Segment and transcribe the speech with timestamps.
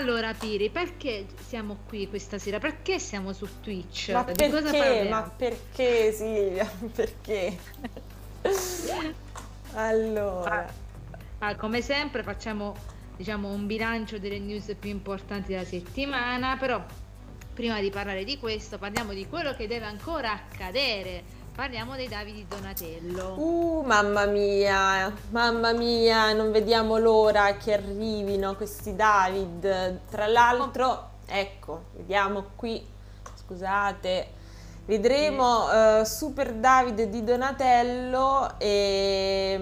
[0.00, 2.58] Allora Piri, perché siamo qui questa sera?
[2.58, 4.08] Perché siamo su Twitch?
[4.12, 5.06] Ma Di perché?
[5.10, 6.64] Ma perché Silvia?
[6.94, 7.58] Perché?
[9.74, 10.72] Allora,
[11.40, 12.74] Ah, come sempre facciamo
[13.14, 16.82] diciamo, un bilancio delle news più importanti della settimana, però
[17.52, 21.24] prima di parlare di questo parliamo di quello che deve ancora accadere.
[21.60, 23.34] Parliamo dei Davidi Donatello.
[23.36, 30.00] uh, mamma mia, mamma mia, non vediamo l'ora che arrivino questi David.
[30.08, 32.82] Tra l'altro, ecco, vediamo qui,
[33.44, 34.28] scusate,
[34.86, 39.60] vedremo eh, Super David di Donatello e...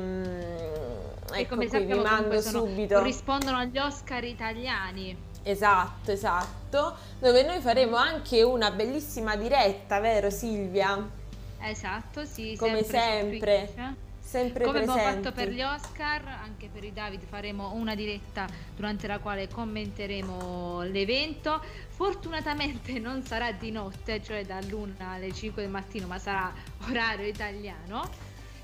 [1.32, 2.95] e Ecco come qui, vi sappiamo mando comunque sono- subito.
[2.95, 5.18] corrispondono agli Oscar italiani.
[5.42, 11.17] Esatto, esatto, dove noi faremo anche una bellissima diretta, vero Silvia?
[11.60, 15.22] Esatto, sì, Come sempre sempre, sempre Come abbiamo presenti.
[15.22, 20.82] fatto per gli Oscar, anche per i David faremo una diretta durante la quale commenteremo
[20.82, 21.62] l'evento.
[21.88, 26.52] Fortunatamente non sarà di notte, cioè dall'1 alle 5 del mattino, ma sarà
[26.88, 28.09] orario italiano.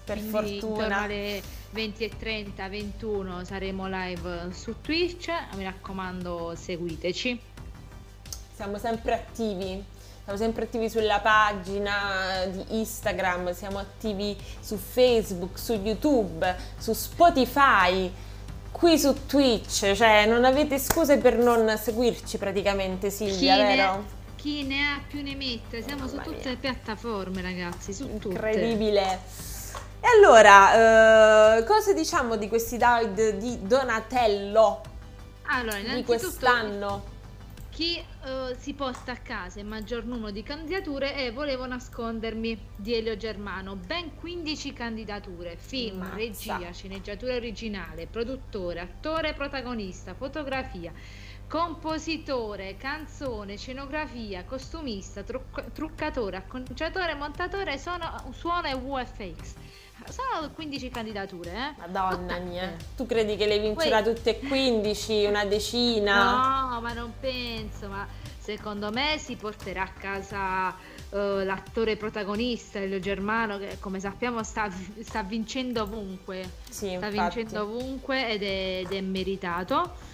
[0.05, 1.01] Per Quindi intorno fortuna.
[1.01, 1.43] alle
[1.75, 5.31] 20.30, 21 saremo live su Twitch.
[5.55, 7.41] Mi raccomando, seguiteci.
[8.55, 9.83] Siamo sempre attivi,
[10.25, 18.11] siamo sempre attivi sulla pagina di Instagram, siamo attivi su Facebook, su YouTube, su Spotify,
[18.73, 24.05] qui su Twitch, cioè non avete scuse per non seguirci praticamente Silvia, Chi ne- vero?
[24.37, 26.51] Chi ne ha più ne mette, siamo su Mamma tutte mia.
[26.51, 28.29] le piattaforme, ragazzi, su tutte.
[28.29, 29.19] Incredibile.
[30.01, 34.83] E allora, eh, cosa diciamo di questi David di Donatello
[35.47, 37.13] Allora, di quest'anno?
[37.75, 42.95] Chi eh, si posta a casa il maggior numero di candidature e volevo nascondermi di
[42.95, 43.75] Elio Germano.
[43.75, 46.15] Ben 15 candidature, film, Mazza.
[46.15, 50.93] regia, sceneggiatura originale, produttore, attore protagonista, fotografia,
[51.49, 59.55] compositore, canzone, scenografia, costumista, trucca- truccatore, acconciatore, montatore, suono, suono e VFX.
[60.09, 61.75] Sono 15 candidature, eh?
[61.89, 66.71] Madonna mia, tu credi che le vincerà tutte e 15, una decina?
[66.73, 68.07] No, ma non penso, ma
[68.39, 70.75] secondo me si porterà a casa
[71.11, 74.71] eh, l'attore protagonista, Elio Germano, che come sappiamo sta,
[75.03, 77.13] sta vincendo ovunque, Sì, sta infatti.
[77.37, 80.13] vincendo ovunque ed è, ed è meritato.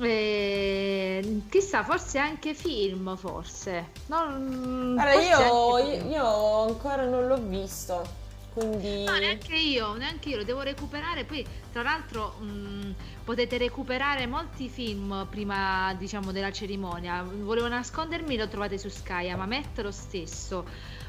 [0.00, 3.90] E, chissà, forse anche film, forse.
[4.06, 6.10] Non, Allora, forse io, anche film.
[6.10, 8.26] io ancora non l'ho visto,
[8.58, 9.04] quindi...
[9.04, 11.24] No, neanche io, neanche io, lo devo recuperare.
[11.24, 17.22] Poi, tra l'altro, mh, potete recuperare molti film prima, diciamo, della cerimonia.
[17.22, 20.66] Volevo nascondermi, lo trovate su Sky, Amamet lo stesso.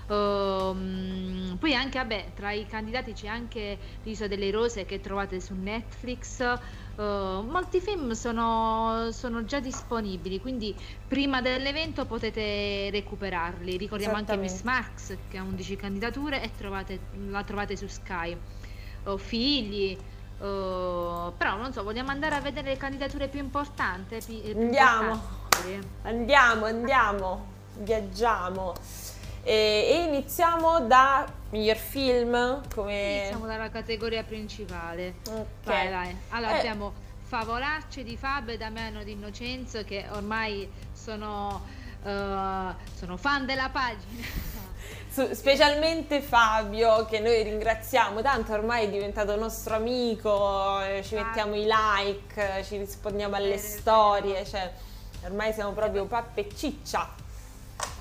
[0.09, 5.53] Ehm, poi anche, vabbè, tra i candidati c'è anche l'Isola delle Rose che trovate su
[5.53, 6.39] Netflix.
[6.41, 6.57] Eh,
[6.95, 10.75] molti film sono, sono già disponibili, quindi
[11.07, 13.77] prima dell'evento potete recuperarli.
[13.77, 14.61] Ricordiamo anche Miss.
[14.63, 16.99] Max che ha 11 candidature e trovate-
[17.29, 18.35] la trovate su Sky.
[19.05, 24.17] O figli, eh, però non so, vogliamo andare a vedere le candidature più importanti?
[24.25, 25.11] Pi- più Andiamo.
[25.13, 25.87] importanti?
[26.03, 27.45] Andiamo, andiamo,
[27.77, 28.73] viaggiamo.
[29.49, 33.15] E, e iniziamo da miglior film, come...
[33.21, 35.15] Iniziamo dalla categoria principale.
[35.27, 35.45] Ok.
[35.63, 36.15] Vai, vai.
[36.29, 36.93] Allora Eh, abbiamo
[37.23, 41.65] Favolacce di Fabio e Damiano Di Innocenzo che ormai sono,
[42.03, 44.23] eh, sono fan della pagina.
[45.33, 51.23] specialmente Fabio, che noi ringraziamo tanto, ormai è diventato nostro amico, eh, ci Ah.
[51.23, 54.71] mettiamo i like, ci rispondiamo alle storie, cioè
[55.23, 57.17] ormai siamo proprio pappa e ciccia.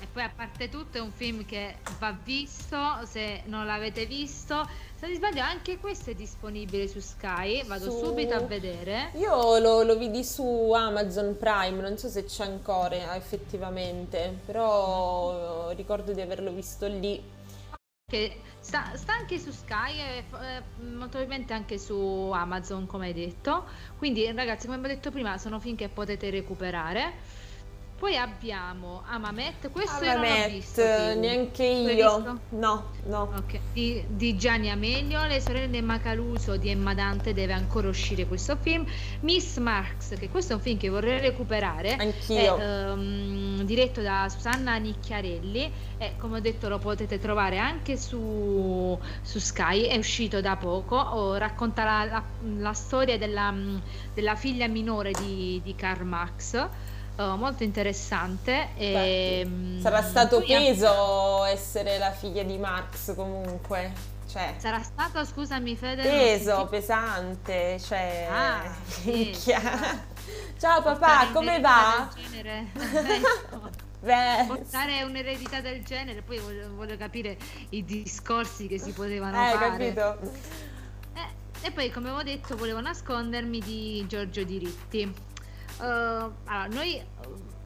[0.01, 4.65] E poi a parte tutto è un film che va visto, se non l'avete visto,
[4.95, 9.09] se non mi sbaglio anche questo è disponibile su Sky, vado Su- subito a vedere.
[9.15, 16.13] Io lo, lo vidi su Amazon Prime, non so se c'è ancora effettivamente, però ricordo
[16.13, 17.21] di averlo visto lì.
[18.09, 23.13] Che sta, sta anche su Sky e eh, molto probabilmente anche su Amazon come hai
[23.13, 23.65] detto.
[23.97, 27.37] Quindi ragazzi come abbiamo detto prima sono film che potete recuperare.
[27.99, 30.81] Poi abbiamo Amamet, questo io Amamet, visto.
[30.81, 31.19] tu.
[31.19, 32.15] neanche io.
[32.17, 32.39] visto?
[32.51, 33.21] No, no.
[33.35, 38.55] Ok, di, di Gianni Amelio, Le sorelle Macaluso di Emma Dante deve ancora uscire questo
[38.55, 38.85] film.
[39.21, 42.55] Miss Marx, che questo è un film che vorrei recuperare, Anch'io.
[42.57, 48.97] è ehm, diretto da Susanna Nicchiarelli e come ho detto lo potete trovare anche su,
[49.21, 52.23] su Sky, è uscito da poco, oh, racconta la, la-
[52.59, 53.53] la storia della,
[54.13, 56.67] della figlia minore di, di Karl Marx.
[57.15, 63.91] Eh, molto interessante e, Beh, Sarà stato peso essere la figlia di Max comunque,
[64.27, 66.67] cioè Sarà stato, scusami Fede, peso, sentito.
[66.67, 68.61] pesante, cioè Ah,
[69.03, 69.51] peso.
[70.59, 72.09] Ciao papà, come va?
[74.01, 74.45] Beh.
[74.47, 77.37] Portare un'eredità del genere, poi voglio, voglio, capire
[77.69, 79.69] i discorsi che si potevano eh, fare.
[79.69, 80.19] capito.
[81.15, 85.13] Eh, e poi, come avevo detto, volevo nascondermi di Giorgio Diritti.
[85.79, 87.01] Uh, allora, noi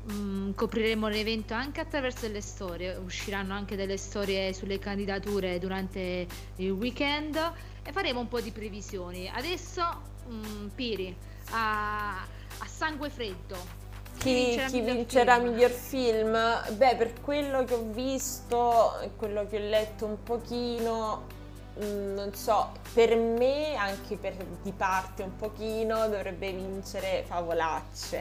[0.09, 6.27] um, copriremo l'evento anche attraverso delle storie, usciranno anche delle storie sulle candidature durante
[6.57, 7.35] il weekend
[7.83, 9.29] e faremo un po' di previsioni.
[9.29, 9.83] Adesso,
[10.27, 11.15] um, Piri,
[11.51, 13.81] a, a sangue freddo,
[14.19, 16.31] chi, chi vincerà miglior film?
[16.77, 21.42] Beh, per quello che ho visto quello che ho letto un pochino, mh, mm,
[21.75, 28.19] non so, per me, anche per di parte un pochino, dovrebbe vincere Favolacce.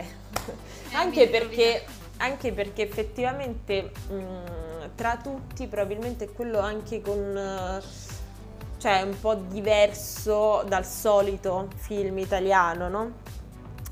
[0.91, 1.85] Eh, anche, perché,
[2.19, 7.83] anche, perché, effettivamente mh, mm, tra tutti probabilmente è quello anche con...
[8.79, 13.13] cioè un po' diverso dal solito film italiano, no?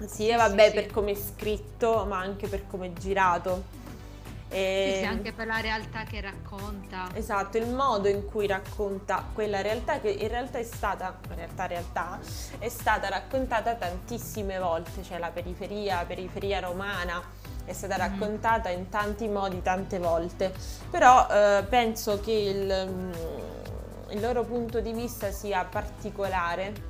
[0.06, 0.90] Sì, vabbè, sì, per sì.
[0.90, 3.78] come è scritto, ma anche per come è girato.
[4.52, 4.96] E...
[4.98, 7.08] Sì, anche per la realtà che racconta.
[7.14, 11.66] Esatto, il modo in cui racconta quella realtà che in realtà è stata, in realtà,
[11.66, 12.18] realtà,
[12.58, 17.22] è stata raccontata tantissime volte, cioè la periferia, periferia romana,
[17.64, 18.12] è stata mm-hmm.
[18.12, 20.52] raccontata in tanti modi, tante volte.
[20.90, 23.12] Però eh, penso che il, mm,
[24.10, 26.88] il loro punto di vista sia particolare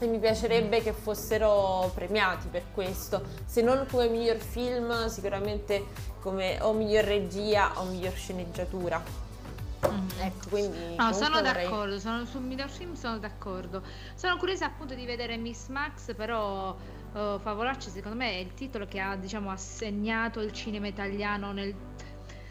[0.00, 5.86] e mi piacerebbe che fossero premiati per questo, se non come miglior film, sicuramente
[6.20, 9.02] come o miglior regia o miglior sceneggiatura.
[9.86, 10.08] Mm.
[10.20, 11.64] Ecco, quindi no, sono vorrei...
[11.64, 13.82] d'accordo, sono, sul miglior film sono d'accordo.
[14.14, 18.86] Sono curiosa appunto di vedere Miss Max, però uh, Favolacci secondo me è il titolo
[18.86, 21.74] che ha diciamo assegnato il cinema italiano nel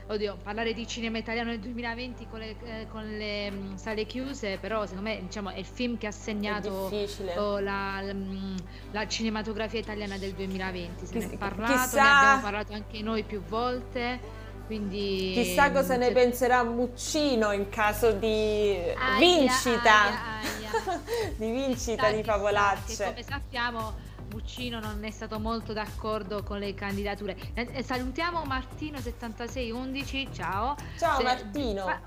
[0.08, 4.06] oddio, parlare di cinema italiano nel 2020 con le, eh, con le mh, mm, sale
[4.06, 6.90] chiuse, però secondo me diciamo, è il film che ha segnato
[7.36, 8.56] oh, la, la, mm,
[8.92, 11.06] la, cinematografia italiana del 2020.
[11.06, 12.02] Se Chiss- ne è parlato, chissà...
[12.02, 14.46] ne abbiamo parlato anche noi più volte.
[14.66, 21.02] Quindi, Chissà cosa ne penserà Muccino in caso di aia, vincita, aia, aia.
[21.38, 23.06] di vincita di Favolacce.
[23.06, 27.36] come sappiamo Buccino non è stato molto d'accordo con le candidature.
[27.54, 30.76] Eh, salutiamo Martino7611, ciao.
[30.98, 31.86] Ciao se, Martino.
[31.86, 32.02] Fa,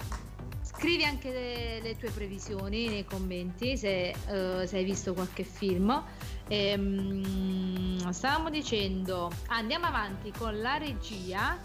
[0.62, 6.02] scrivi anche le, le, tue previsioni nei commenti se, uh, se hai visto qualche film.
[6.48, 11.58] E, um, stavamo dicendo, andiamo avanti con la regia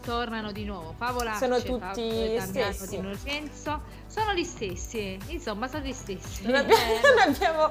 [0.00, 0.94] tornano di nuovo.
[0.96, 3.00] Favolacce, sono tutti gli stessi.
[4.06, 6.44] Sono gli stessi insomma sono gli stessi.
[6.44, 7.70] Non abbiamo, eh, non abbiamo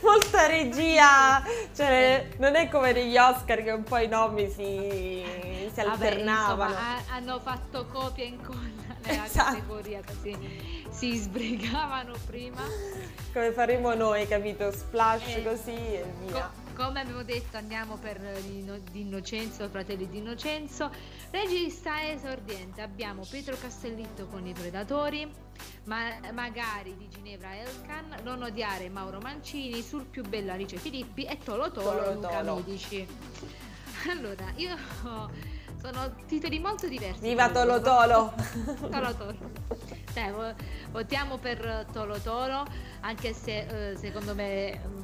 [0.00, 1.42] molta regia.
[1.74, 5.24] Cioè non è come negli Oscar che un po' i nomi si,
[5.72, 6.72] si alternavano.
[6.72, 8.58] Vabbè, insomma, hanno fatto copia e incolla
[9.04, 9.54] nella esatto.
[9.54, 12.62] categoria così si sbrigavano prima.
[13.32, 14.70] Come faremo noi capito?
[14.70, 16.50] Splash eh, così e via.
[16.54, 18.18] co- come abbiamo detto andiamo per
[18.90, 20.90] di Innocenzo, Fratelli di Innocenzo.
[21.30, 25.30] Regista esordiente abbiamo Pietro Castellitto con i Predatori,
[25.84, 31.38] ma, magari di Ginevra Elkan, Non odiare Mauro Mancini, sul più bello Alice Filippi e
[31.38, 32.64] Tolo Tolo, Tolo Luca Tolo.
[34.10, 34.76] Allora, io
[35.80, 37.20] sono titoli molto diversi.
[37.20, 38.34] Viva Tolo Tolo!
[38.90, 39.36] Tolo Tolo.
[40.12, 40.54] Cioè,
[40.90, 42.64] votiamo per Tolo Tolo,
[43.00, 45.03] anche se eh, secondo me...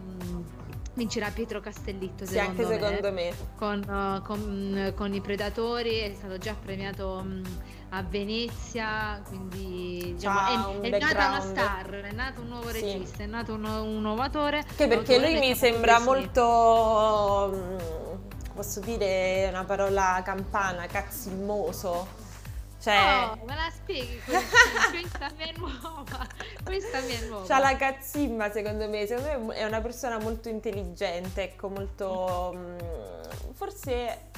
[0.90, 3.32] Mm, vincerà Pietro Castellitto sì, anche me, secondo me.
[3.56, 7.42] Con, uh, con, con, i Predatori è stato già premiato um,
[7.90, 12.80] a Venezia quindi diciamo, è, è nata una star è nato un nuovo sì.
[12.80, 17.76] regista è nato un, un nuovo attore che perché lui mi sembra molto mm,
[18.54, 22.19] posso dire una parola campana cazzimmoso
[22.80, 23.30] cioè...
[23.30, 26.26] Oh, me la spieghi questa mia nuova.
[26.64, 27.46] Questa mia nuova.
[27.46, 32.52] C'ha la cazzimma secondo me, secondo me è una persona molto intelligente, ecco, molto...
[32.56, 32.78] Mm,
[33.52, 34.30] forse...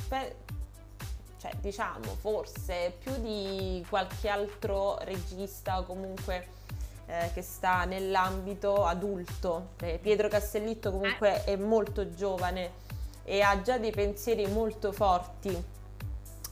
[1.39, 6.61] cioè, diciamo, forse più di qualche altro regista o comunque
[7.07, 9.71] eh, che sta nell'ambito adulto.
[9.81, 11.53] Eh, Pietro Castellitto comunque eh.
[11.53, 12.81] è molto giovane
[13.25, 15.51] e ha già dei pensieri molto forti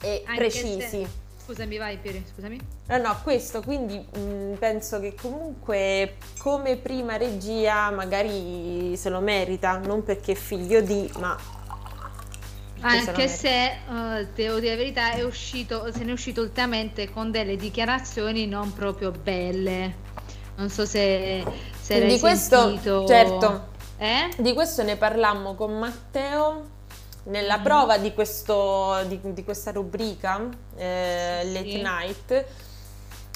[0.01, 0.81] e Anche precisi.
[0.81, 1.07] Se
[1.51, 2.57] Scusami, vai Pieri, scusami.
[2.87, 9.19] No, no, questo, quindi mh, mm, penso che comunque come prima regia magari se lo
[9.19, 11.37] merita, non perché è figlio di, ma...
[12.79, 17.31] Anche se, uh, devo dire la verità, è uscito, se ne è uscito ultimamente con
[17.31, 19.93] delle dichiarazioni non proprio belle.
[20.55, 21.43] Non so se,
[21.81, 23.05] se l'hai questo, sentito.
[23.05, 23.67] Certo,
[23.97, 24.29] eh?
[24.37, 26.70] di questo ne parlammo con Matteo
[27.23, 27.63] nella mm.
[27.63, 31.53] prova di, questo, di, di questa rubrica, eh, sì.
[31.53, 32.45] Late Night,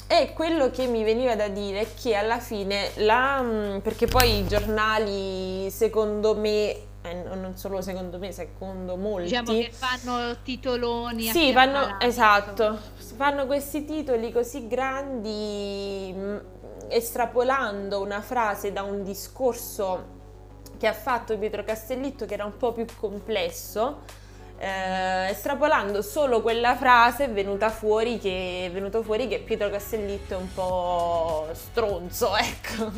[0.08, 4.38] e quello che mi veniva da dire è che alla fine, la, mm, perché poi
[4.38, 9.28] i giornali secondo me eh, non solo secondo me, secondo molti.
[9.28, 11.24] Diciamo che fanno titoloni.
[11.24, 12.78] Sì, fanno, esatto,
[13.16, 16.40] fanno questi titoli così grandi mh,
[16.88, 20.14] estrapolando una frase da un discorso
[20.78, 24.02] che ha fatto Pietro Castellitto che era un po' più complesso
[24.58, 30.34] eh, estrapolando solo quella frase è venuta fuori che, è venuto fuori che Pietro Castellitto
[30.34, 32.90] è un po' stronzo, ecco.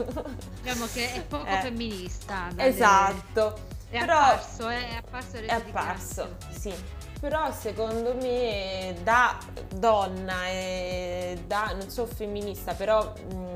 [0.63, 2.49] Diciamo che è poco eh, femminista.
[2.57, 3.77] Esatto.
[3.91, 5.37] È Però, apparso, è apparso.
[5.37, 6.73] È apparso, sì.
[7.21, 9.39] Però secondo me da
[9.75, 13.49] donna e da, non so femminista, però mh, mm,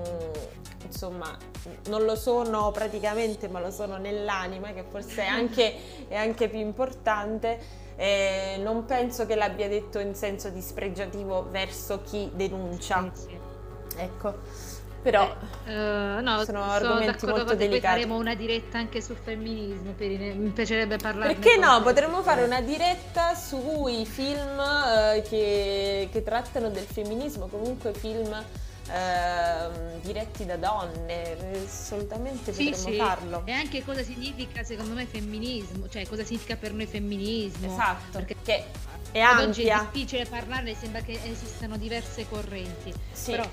[0.86, 1.36] insomma
[1.86, 6.58] non lo sono praticamente ma lo sono nell'anima che forse è anche, è anche più
[6.58, 13.10] importante eh, non penso che l'abbia detto in senso dispregiativo verso chi denuncia.
[13.96, 14.38] Ecco.
[15.02, 17.68] Però eh, uh, no, sono argomenti molto delicati.
[17.68, 21.34] Poi faremo una diretta anche sul femminismo, mi piacerebbe parlare.
[21.34, 21.82] Perché no?
[21.82, 30.00] Potremmo fare una diretta sui film uh, che, che, trattano del femminismo, comunque film uh,
[30.02, 32.96] diretti da donne, assolutamente sì, potremmo sì.
[32.96, 33.42] farlo.
[33.44, 37.72] E anche cosa significa secondo me femminismo, cioè cosa significa per noi femminismo.
[37.72, 38.64] Esatto, perché che
[39.10, 39.46] è ampia.
[39.46, 42.92] Oggi è difficile parlarne, sembra che esistano diverse correnti.
[43.10, 43.32] Sì.
[43.32, 43.48] Però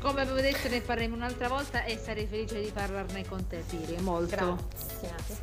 [0.00, 4.00] come avevo detto ne parleremo un'altra volta e sarei felice di parlarne con te Piri,
[4.00, 4.36] molto.
[5.00, 5.36] Grazie.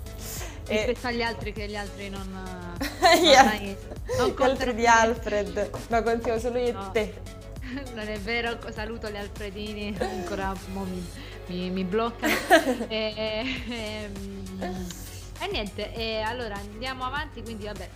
[0.65, 1.09] Rispetto e...
[1.09, 2.77] agli altri che gli altri non...
[3.21, 3.43] yeah.
[3.53, 3.75] non,
[4.17, 6.87] non gli altri di Alfred, ma contiamo solo io no.
[6.87, 7.41] e te.
[7.95, 11.07] Non è vero, saluto gli Alfredini, ancora mi,
[11.47, 12.33] mi, mi bloccano.
[12.87, 14.09] e, e, e,
[15.39, 17.89] e, niente, e allora andiamo avanti, quindi vabbè...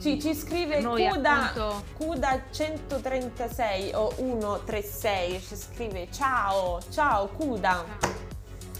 [0.00, 1.84] Ci, ci scrive Cuda, appunto...
[1.96, 7.84] Cuda 136 o 136, ci scrive ciao, ciao Cuda,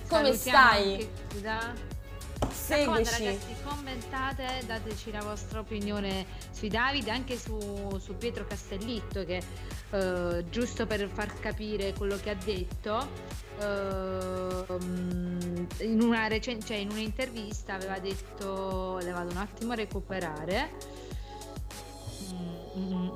[0.08, 1.08] come stai?
[1.32, 1.74] Cuda.
[2.50, 3.24] Seguici.
[3.24, 9.42] ragazzi, commentate, dateci la vostra opinione sui Davide, anche su, su Pietro Castellitto che
[9.90, 13.08] eh, giusto per far capire quello che ha detto,
[13.58, 14.64] eh,
[15.84, 20.70] in, una recen- cioè in un'intervista aveva detto, le vado un attimo a recuperare,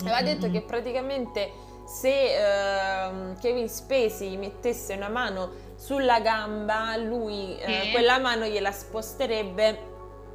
[0.00, 1.50] aveva detto che praticamente
[1.84, 9.90] se uh, Kevin Spacey mettesse una mano sulla gamba, lui uh, quella mano gliela sposterebbe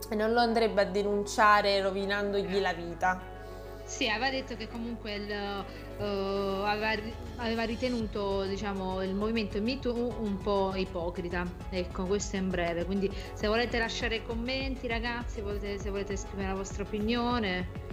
[0.09, 3.35] e non lo andrebbe a denunciare rovinandogli la vita.
[3.83, 5.63] Sì, aveva detto che comunque il,
[5.97, 7.01] uh, aveva,
[7.37, 11.45] aveva, ritenuto diciamo, il movimento MeToo un po' ipocrita.
[11.69, 12.83] Ecco, questo è in breve.
[12.83, 17.86] Quindi se volete lasciare commenti ragazzi, volete, se volete esprimere la vostra opinione,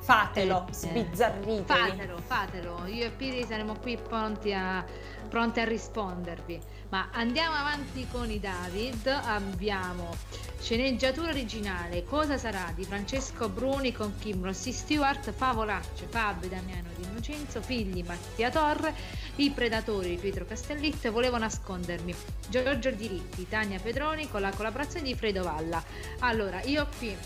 [0.00, 1.64] Fatelo, eh, sbizzarritevi.
[1.66, 2.86] Fatelo, fatelo.
[2.86, 4.84] Io e Piri saremo qui pronti a,
[5.28, 6.60] pronti a rispondervi.
[6.88, 9.06] Ma andiamo avanti con i David.
[9.06, 10.16] Abbiamo
[10.58, 12.04] sceneggiatura originale.
[12.04, 18.02] Cosa sarà di Francesco Bruni con Kim Rossi Stewart, Favolaccio, Fabio Damiano Di Innocenzo, figli
[18.04, 18.94] Mattia Torre,
[19.36, 22.14] i predatori di Pietro Castellitto volevo nascondermi.
[22.48, 25.82] Giorgio Diritti, Tania Pedroni con la collaborazione di Fredo Valla.
[26.20, 27.16] Allora, io qui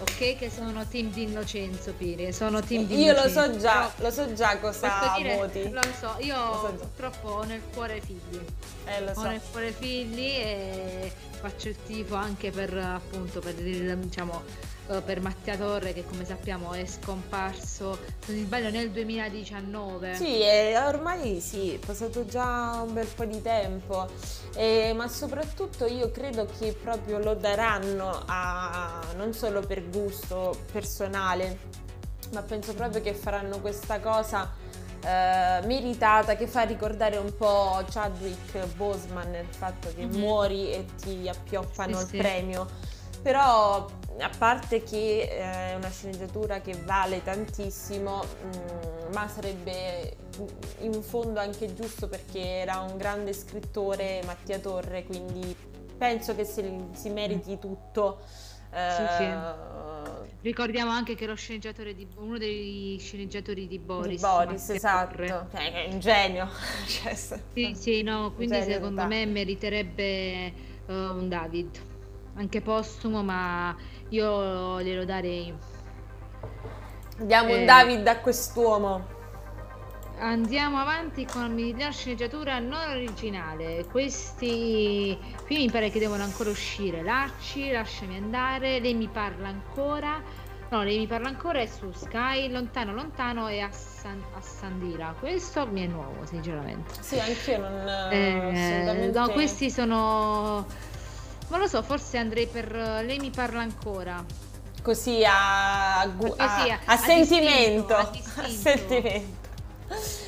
[0.00, 0.36] ok?
[0.36, 4.32] Che sono team di Innocenzo Piri, sono team di Io lo so già, lo so
[4.32, 5.70] già cosa dire, voti.
[5.70, 8.40] Lo so, io lo so purtroppo ho nel cuore figli.
[8.86, 9.22] Eh, lo ho so.
[9.28, 14.42] nel cuore figli e faccio il tifo anche per appunto per diciamo
[14.90, 20.40] eh, per Mattia Torre che come sappiamo è scomparso se non sbaglio nel 2019 sì
[20.84, 24.08] ormai sì è passato già un bel po' di tempo
[24.54, 31.78] e, ma soprattutto io credo che proprio lo daranno a, non solo per gusto personale
[32.32, 34.52] ma penso proprio che faranno questa cosa
[35.02, 40.20] eh, meritata che fa ricordare un po' Chadwick Boseman il fatto che mm-hmm.
[40.20, 42.16] muori e ti appioppano sì, il sì.
[42.16, 42.68] premio
[43.22, 43.86] però
[44.18, 50.16] a parte che eh, è una sceneggiatura che vale tantissimo, mm, ma sarebbe
[50.80, 55.54] in fondo anche giusto perché era un grande scrittore Mattia Torre, quindi
[55.96, 56.62] penso che si,
[56.92, 58.20] si meriti tutto.
[58.72, 60.28] Eh, sì, sì.
[60.42, 64.14] Ricordiamo anche che lo sceneggiatore di, uno dei sceneggiatori di Boris.
[64.14, 66.48] Di Boris, esatto, cioè, è un genio.
[66.86, 70.52] cioè, sì, sì, no, quindi secondo me meriterebbe
[70.86, 71.78] uh, un David,
[72.34, 73.74] anche postumo, ma
[74.08, 75.54] io glielo darei.
[77.18, 79.18] Diamo eh, un David a quest'uomo.
[80.18, 83.86] Andiamo avanti con la sceneggiatura non originale.
[83.90, 87.02] Questi film mi pare che devono ancora uscire.
[87.02, 88.80] Lacci, lasciami andare.
[88.80, 90.22] Lei mi parla ancora.
[90.70, 95.14] No, lei mi parla ancora è su Sky, lontano lontano e a, San, a Sandira.
[95.18, 97.02] Questo mi è nuovo, sinceramente.
[97.02, 97.88] Sì, anche io non...
[98.12, 100.64] Eh, no, questi sono
[101.50, 104.24] Non lo so, forse andrei per uh, Lei mi parla ancora.
[104.82, 107.94] Così a, a, Così, a, a, sentimento.
[107.94, 108.10] A
[108.48, 109.38] sentimento.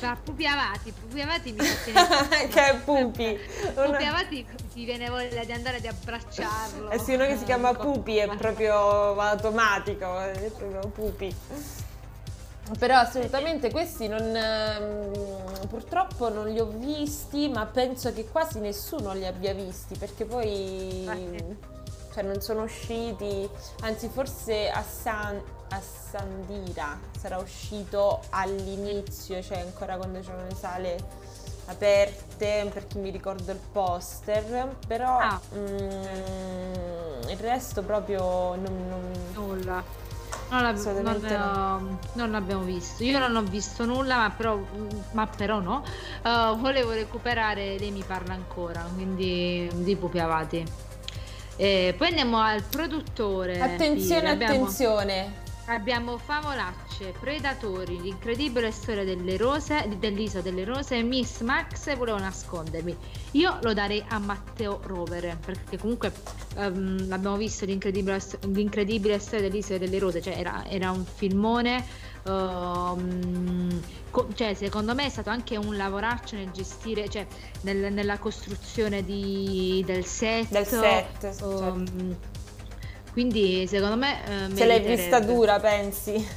[0.01, 1.59] Ma Pupi Avati, Pupi Avati mi
[2.49, 3.39] Che è Pupi.
[3.73, 6.89] Pupi Avati ti viene voglia di andare ad abbracciarlo.
[6.89, 11.35] Eh sì, uno che si chiama Pupi è proprio automatico, è proprio Pupi.
[12.79, 19.13] Però assolutamente questi non, ehm, purtroppo non li ho visti, ma penso che quasi nessuno
[19.13, 21.03] li abbia visti perché poi
[22.13, 23.49] cioè, non sono usciti,
[23.81, 30.97] anzi forse a, San, a Sandira sarà uscito all'inizio, cioè ancora quando c'erano le sale
[31.65, 35.41] aperte perché mi ricordo il poster, però ah.
[35.55, 39.11] mm, il resto proprio non, non...
[39.33, 40.02] nulla.
[40.61, 41.99] Non, non, no.
[42.13, 43.03] non, l'abbiamo visto.
[43.03, 44.59] Io non ho visto nulla, ma però,
[45.13, 45.83] ma però no.
[46.23, 50.63] Uh, volevo recuperare Lei mi parla ancora, quindi di Pupi Avati.
[51.55, 53.59] E poi andiamo al produttore.
[53.59, 55.19] Attenzione, abbiamo, attenzione.
[55.19, 62.95] Abbiamo Favolacce, Predatori, l'incredibile storia delle rose, dell'isola delle rose, Miss Max volevo nascondermi.
[63.31, 66.11] Io lo darei a Matteo Rovere, perché comunque
[66.57, 71.85] um, l'abbiamo visto l'incredibile, l'incredibile, storia dell'isola delle rose, cioè era, era un filmone,
[72.23, 77.25] um, co- cioè secondo me è stato anche un lavoraccio nel gestire, cioè
[77.61, 80.49] nel, nella costruzione di, del set.
[80.49, 82.32] Del set, um, certo
[83.13, 84.49] quindi secondo me...
[84.49, 86.27] Eh, Se l'hai vista dura, pensi?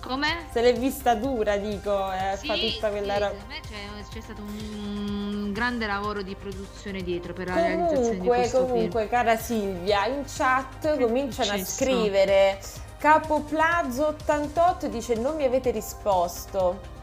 [0.00, 0.46] Come?
[0.52, 3.34] Se l'hai vista dura, dico, eh, sì, fa tutta quella sì, roba.
[3.60, 8.66] C'è, c'è, stato un grande lavoro di produzione dietro per comunque, la realizzazione di questo
[8.66, 9.10] comunque, film.
[9.10, 12.58] cara Silvia, in chat che cominciano a scrivere
[12.98, 16.96] Capo Plazo 88 dice non mi avete risposto.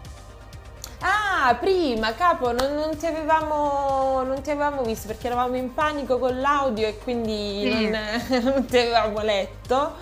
[1.37, 6.17] Ah, prima, capo, non, non, ti avevamo, non, ti avevamo, visto perché eravamo in panico
[6.17, 7.89] con l'audio e quindi sì.
[7.89, 9.95] non, non, ti avevamo letto.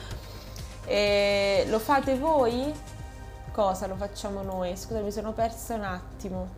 [0.85, 2.71] E lo fate voi?
[3.51, 4.77] Cosa lo facciamo noi?
[4.77, 6.49] Scusa, mi sono persa un attimo.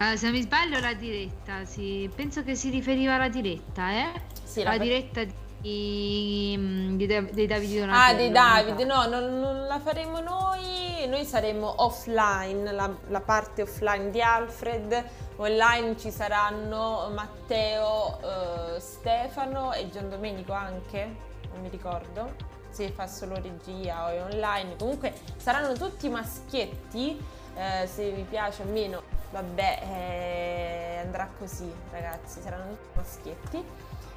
[0.00, 2.10] Uh, se non mi sbaglio la diretta, sì.
[2.14, 4.20] penso che si riferiva alla diretta, eh?
[4.42, 7.94] Sì, la, la diretta di di, di, dei Davide Donatello.
[7.94, 13.62] Ah, dei Davide, no, non, non, la faremo noi, noi saremo offline, la, la, parte
[13.62, 15.04] offline di Alfred,
[15.36, 21.14] online ci saranno Matteo, eh, Stefano e Gian Domenico anche,
[21.52, 22.54] non mi ricordo.
[22.70, 27.22] Se fa solo regia o è online, comunque saranno tutti maschietti,
[27.54, 33.64] eh, se vi piace o meno, vabbè, eh, andrà così ragazzi, saranno tutti maschietti.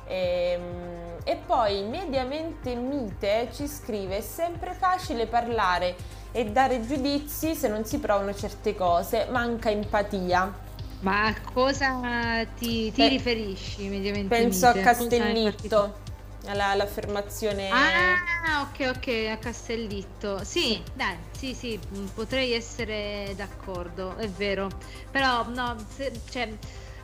[0.09, 5.95] E, ehm, e poi mediamente Mite ci scrive: è sempre facile parlare
[6.31, 10.67] e dare giudizi se non si provano certe cose, manca empatia.
[11.01, 14.35] Ma a cosa ti, ti Beh, riferisci mediamente?
[14.35, 14.79] Penso Mite?
[14.79, 16.07] a Castellitto.
[16.45, 21.77] Alla, all'affermazione ah ok ok a Castellitto sì, sì, dai sì sì
[22.15, 24.69] potrei essere d'accordo è vero
[25.11, 26.49] però no se, cioè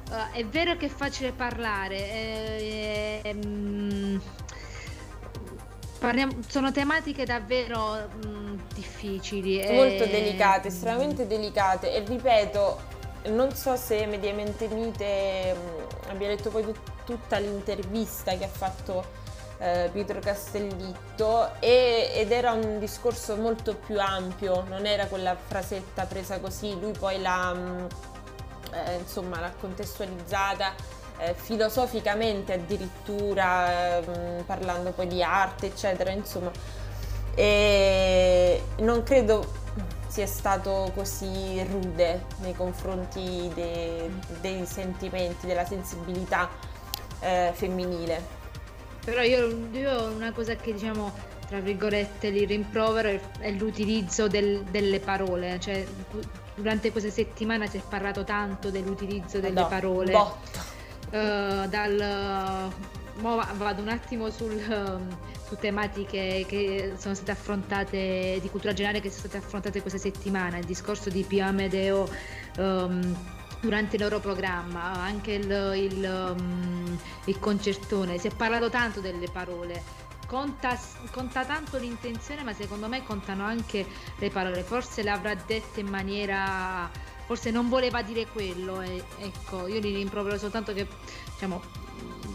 [0.09, 4.21] Uh, è vero che è facile parlare, eh, ehm,
[5.97, 9.57] parliamo, sono tematiche davvero mh, mm, difficili.
[9.57, 10.09] Molto e...
[10.09, 12.79] delicate, estremamente delicate e ripeto,
[13.29, 19.23] non so se mediamente Mite mh, abbia letto poi tut- tutta l'intervista che ha fatto
[19.57, 26.05] eh, Pietro Castellitto e, ed era un discorso molto più ampio, non era quella frasetta
[26.05, 27.53] presa così, lui poi l'ha...
[27.53, 27.87] Mh,
[28.87, 30.73] eh, insomma l'ha contestualizzata
[31.17, 36.51] eh, filosoficamente addirittura eh, parlando poi di arte eccetera insomma
[37.35, 39.63] e non credo
[40.07, 44.09] sia stato così rude nei confronti de,
[44.39, 46.49] dei sentimenti, della sensibilità
[47.19, 48.43] eh, femminile.
[49.03, 51.11] Però io, io, una cosa che diciamo
[51.47, 55.85] tra virgolette li rimprovero è l'utilizzo del, delle parole, cioè
[56.55, 60.13] durante questa settimana si è parlato tanto dell'utilizzo delle no, parole.
[60.13, 62.71] Uh, dal,
[63.21, 65.07] vado un attimo sul, um,
[65.47, 70.57] su tematiche che sono state affrontate di cultura generale che sono state affrontate questa settimana,
[70.57, 72.09] il discorso di Pio Amedeo
[72.57, 73.15] um,
[73.61, 79.27] durante il loro programma, anche il, il, um, il concertone, si è parlato tanto delle
[79.31, 80.79] parole Conta,
[81.11, 83.85] conta, tanto l'intenzione, ma secondo me contano anche
[84.17, 84.63] le parole.
[84.63, 86.89] Forse le avrà dette in maniera.
[87.25, 88.81] Forse non voleva dire quello.
[88.81, 90.87] E, ecco, io gli rimprovero soltanto che
[91.31, 91.61] diciamo,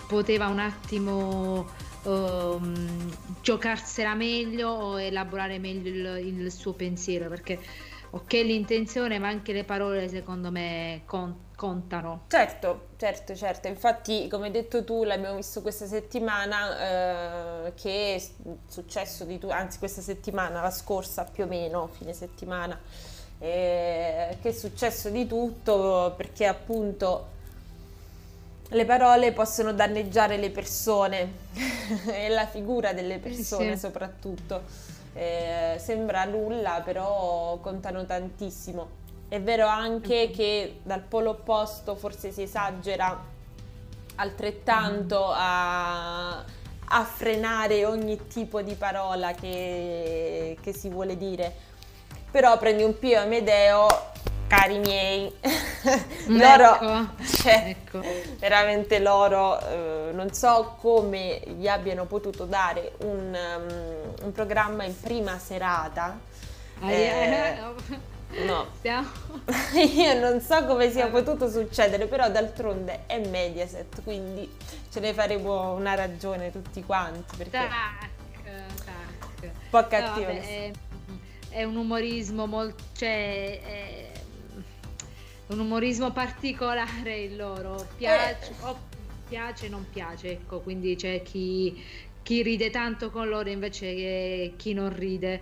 [0.06, 1.66] poteva un attimo
[2.04, 7.28] um, giocarsela meglio o elaborare meglio il, il suo pensiero.
[7.28, 7.58] Perché
[8.10, 12.22] ok l'intenzione ma anche le parole secondo me con- contano.
[12.28, 18.22] Certo, certo, certo, infatti come hai detto tu l'abbiamo visto questa settimana eh, che è
[18.66, 22.78] successo di tutto, anzi questa settimana, la scorsa più o meno, fine settimana,
[23.38, 27.38] eh, che è successo di tutto perché appunto
[28.70, 31.32] le parole possono danneggiare le persone
[32.10, 33.80] e la figura delle persone sì.
[33.80, 34.98] soprattutto.
[35.12, 38.98] Eh, sembra nulla, però contano tantissimo.
[39.28, 43.38] È vero anche che dal polo opposto forse si esagera
[44.16, 45.36] altrettanto mm.
[45.36, 51.68] a, a frenare ogni tipo di parola che, che si vuole dire.
[52.30, 53.86] Però prendi un Pio Amedeo
[54.50, 55.32] cari miei,
[56.26, 57.24] loro, ecco.
[57.24, 58.00] Cioè, ecco.
[58.40, 64.98] veramente loro, eh, non so come gli abbiano potuto dare un, um, un programma in
[64.98, 66.18] prima serata.
[66.80, 67.58] Ah, eh,
[68.44, 68.66] no,
[69.94, 74.48] io non so come sia potuto succedere, però d'altronde è Mediaset, quindi
[74.90, 77.36] ce ne faremo una ragione tutti quanti.
[77.36, 77.68] Perché tac,
[78.84, 79.42] tac.
[79.42, 80.26] Un po' cattivo.
[80.26, 80.70] No, vabbè, è,
[81.50, 82.82] è, un umorismo molto...
[82.96, 84.10] Cioè, è,
[85.48, 88.54] un umorismo particolare il loro, piace, eh.
[88.60, 88.78] o
[89.28, 91.84] piace non piace, ecco, quindi c'è chi,
[92.22, 95.40] chi ride tanto con loro invece che chi non ride.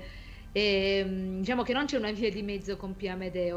[0.53, 3.57] E, mm, diciamo che non c'è una via di mezzo con Pia Medeo.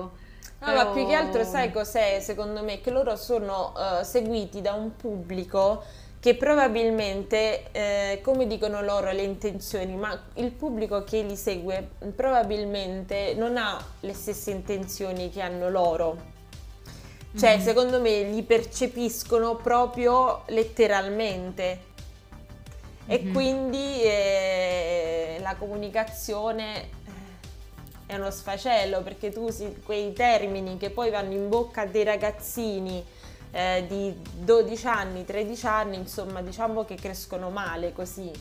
[0.60, 0.84] No, però...
[0.84, 2.82] ma più che altro sai cos'è secondo me?
[2.82, 5.84] Che loro sono uh, seguiti da un pubblico
[6.22, 13.34] che probabilmente, eh, come dicono loro le intenzioni, ma il pubblico che li segue probabilmente
[13.36, 16.30] non ha le stesse intenzioni che hanno loro.
[17.36, 17.66] Cioè, mm-hmm.
[17.66, 21.90] secondo me li percepiscono proprio letteralmente.
[23.12, 23.34] E mm-hmm.
[23.34, 26.90] quindi eh, la comunicazione eh,
[28.06, 33.04] è uno sfacello perché tu usi quei termini che poi vanno in bocca dei ragazzini
[33.52, 38.32] eh, di 12 anni, 13 anni, insomma, diciamo che crescono male così.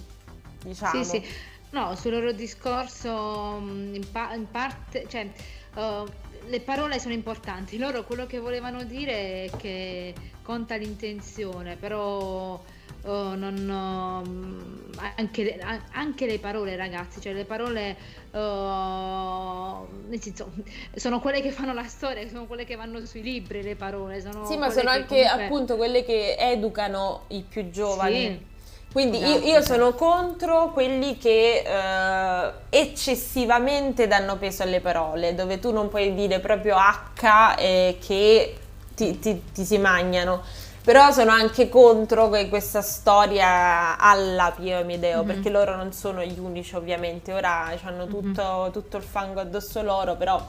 [0.63, 1.03] Diciamo.
[1.03, 1.27] Sì, sì.
[1.71, 5.29] No, sul loro discorso mm, in, pa- in parte, cioè,
[5.75, 6.09] uh,
[6.47, 12.63] le parole sono importanti, loro quello che volevano dire è che conta l'intenzione, però
[13.03, 15.59] oh, non, oh, anche, le,
[15.93, 17.97] anche, le, parole ragazzi, cioè le parole
[18.33, 20.51] oh, nel senso,
[20.95, 24.21] sono quelle che fanno la storia, sono quelle che vanno sui libri le parole.
[24.21, 25.45] Sono sì, ma sono anche comunque...
[25.45, 28.15] appunto quelle che educano i più giovani.
[28.15, 28.49] Sì
[28.93, 29.47] quindi esatto.
[29.47, 35.89] io, io, sono contro quelli che eh, eccessivamente danno peso alle parole, dove tu non
[35.89, 38.57] puoi dire proprio H e che
[38.97, 40.43] ti, ti, ti si mangiano.
[40.83, 45.27] Però sono anche contro questa storia alla Pio Medeo, mm-hmm.
[45.27, 48.11] perché loro non sono gli unici ovviamente, ora hanno mhm.
[48.11, 48.73] tutto, mm-hmm.
[48.73, 50.45] tutto il fango addosso loro, però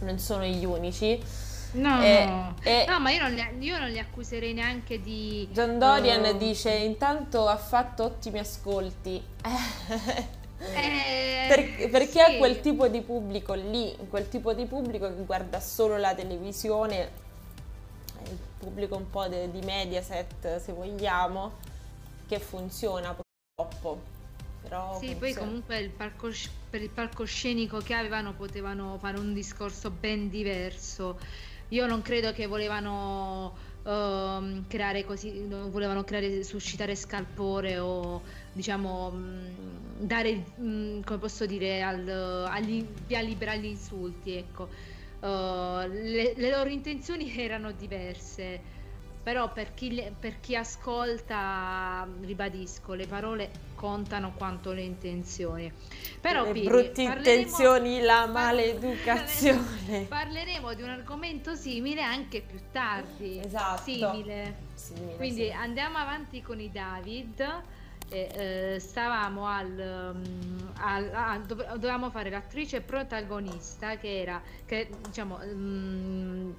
[0.00, 1.20] non sono gli unici.
[1.72, 2.54] No, e, no.
[2.62, 5.48] E no, ma io non, li, io non, li, accuserei neanche di...
[5.52, 9.22] John Dorian uh, dice, intanto ha fatto ottimi ascolti.
[10.60, 12.34] Eh, per, perché sì.
[12.34, 17.10] a quel tipo di pubblico lì, quel tipo di pubblico che guarda solo la televisione,
[18.58, 21.52] pubblico un po' de, di Mediaset se vogliamo,
[22.26, 24.00] che funziona purtroppo.
[24.62, 25.18] Però sì, funziona.
[25.18, 31.18] poi comunque il palcos- per il palcoscenico che avevano potevano fare un discorso ben diverso
[31.70, 39.48] io non credo che volevano uh, creare così, volevano creare, suscitare scalpore o diciamo mh,
[39.98, 42.08] dare, mh, come posso dire, al,
[42.48, 44.96] agli, via libera agli insulti, ecco.
[45.20, 48.76] Uh, le, le loro intenzioni erano diverse
[49.28, 55.70] però per chi, per chi, ascolta, ribadisco, le parole contano quanto le intenzioni.
[56.18, 60.06] Però, le Piri, brutte intenzioni, la maleducazione.
[60.08, 63.38] Parleremo di un argomento simile anche più tardi.
[63.44, 63.82] Esatto.
[63.82, 64.54] Simile.
[64.72, 65.50] simile Quindi sì.
[65.50, 67.62] andiamo avanti con i David.
[68.10, 76.56] Eh, stavamo al, um, al ah, dovevamo fare l'attrice protagonista che era che diciamo um,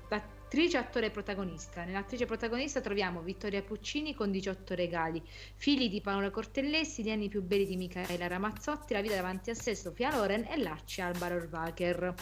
[0.50, 1.84] Attrice e attore protagonista.
[1.84, 5.22] Nell'attrice protagonista troviamo Vittoria Puccini con 18 regali,
[5.54, 9.54] figli di Paola Cortellessi, gli anni più belli di Michaela Ramazzotti, La vita davanti a
[9.54, 12.16] sé, Sofia Loren e Lacci Alba Rohrwacher.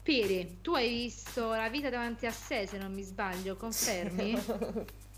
[0.00, 4.38] Pieri, tu hai visto La vita davanti a sé, se non mi sbaglio, confermi?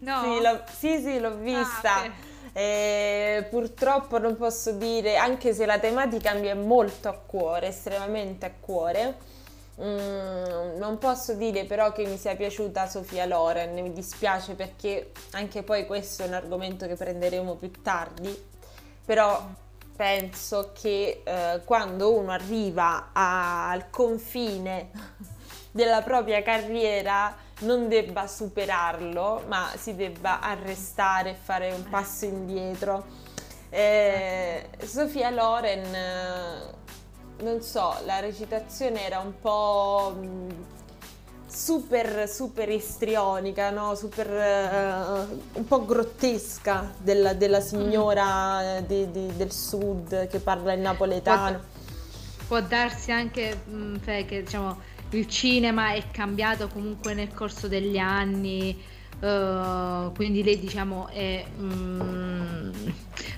[0.00, 0.22] no?
[0.22, 2.02] Sì, l'ho, sì, sì, l'ho vista.
[2.02, 7.68] Ah, eh, purtroppo non posso dire, anche se la tematica mi è molto a cuore,
[7.68, 9.32] estremamente a cuore
[9.80, 15.64] Mm, non posso dire però che mi sia piaciuta Sofia Loren, mi dispiace perché anche
[15.64, 18.32] poi questo è un argomento che prenderemo più tardi,
[19.04, 19.44] però
[19.96, 24.90] penso che eh, quando uno arriva a, al confine
[25.72, 33.04] della propria carriera non debba superarlo, ma si debba arrestare e fare un passo indietro.
[33.70, 35.90] Eh, Sofia Loren,
[37.38, 40.16] non so, la recitazione era un po'
[41.54, 43.94] super, super istrionica, no?
[43.94, 48.84] super, uh, un po' grottesca della, della signora mm.
[48.86, 51.58] di, di, del sud che parla in napoletano.
[52.46, 54.78] Può, può darsi anche mh, mm, che diciamo,
[55.10, 58.92] il cinema è cambiato comunque nel corso degli anni.
[59.20, 62.70] Uh, quindi lei diciamo è um,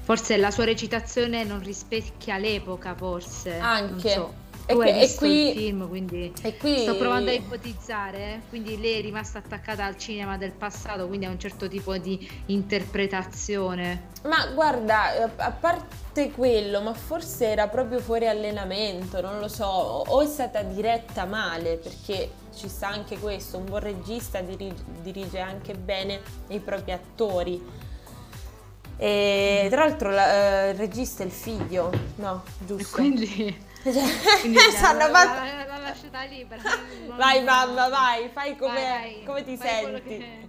[0.02, 5.57] forse la sua recitazione non rispecchia l'epoca forse anche tu e, hai visto qui, il
[5.57, 8.42] film, quindi qui, sto provando a ipotizzare.
[8.48, 12.29] Quindi lei è rimasta attaccata al cinema del passato, quindi a un certo tipo di
[12.46, 14.09] interpretazione.
[14.24, 20.20] Ma guarda, a parte quello, ma forse era proprio fuori allenamento, non lo so, o
[20.22, 25.74] è stata diretta male, perché ci sta anche questo, un buon regista dirige, dirige anche
[25.74, 27.85] bene i propri attori.
[28.98, 32.83] E tra l'altro la, uh, il regista è il figlio, no, giusto?
[32.83, 33.57] E quindi
[34.40, 36.62] quindi la, la, la, la lasciata libera.
[37.16, 40.18] vai mamma, vai, fai come, vai, come ti senti.
[40.18, 40.49] Che,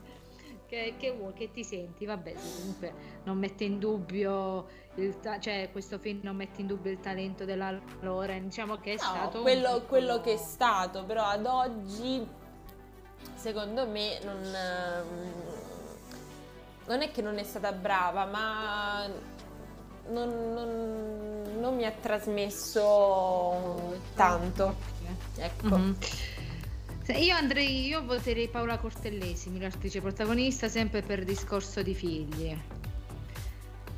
[0.67, 5.97] che, che, vuoi, che ti senti, vabbè, comunque non mette in dubbio il, cioè questo
[5.99, 9.79] film non mette in dubbio il talento della Loren, diciamo che è no, stato quello,
[9.79, 9.85] piccolo...
[9.85, 12.27] quello che è stato, però ad oggi
[13.35, 14.41] secondo me non,
[16.85, 19.09] non è che non è stata brava, ma
[20.11, 24.75] non, non, non mi ha trasmesso tanto.
[25.37, 25.77] Ecco.
[25.77, 25.93] Mm-hmm.
[27.15, 32.57] Io andrei, io voterei Paola Cortellesi, l'attrice protagonista, sempre per discorso di figli.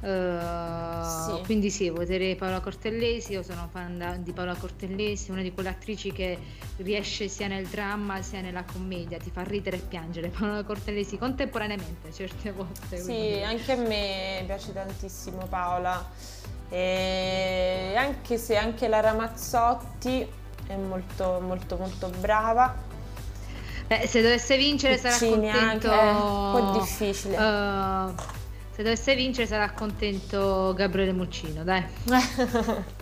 [0.02, 1.44] Uh, sì.
[1.44, 6.14] Quindi sì, voterei Paola Cortellesi, io sono fan di Paola Cortellesi, una di quelle attrici
[6.14, 6.38] che
[6.78, 10.30] riesce sia nel dramma sia nella commedia, ti fa ridere e piangere.
[10.36, 12.98] Paola Cortellesi contemporaneamente certe volte.
[12.98, 13.44] Sì, quindi.
[13.44, 16.10] anche a me piace tantissimo Paola,
[16.70, 20.28] e anche se anche la Ramazzotti
[20.68, 22.88] è molto molto molto brava.
[23.88, 25.90] Eh, se dovesse vincere Puccini sarà contento.
[25.90, 27.36] Anche, è un po' difficile.
[27.36, 28.14] Uh,
[28.80, 31.84] se dovesse vincere sarà contento Gabriele Muccino, dai.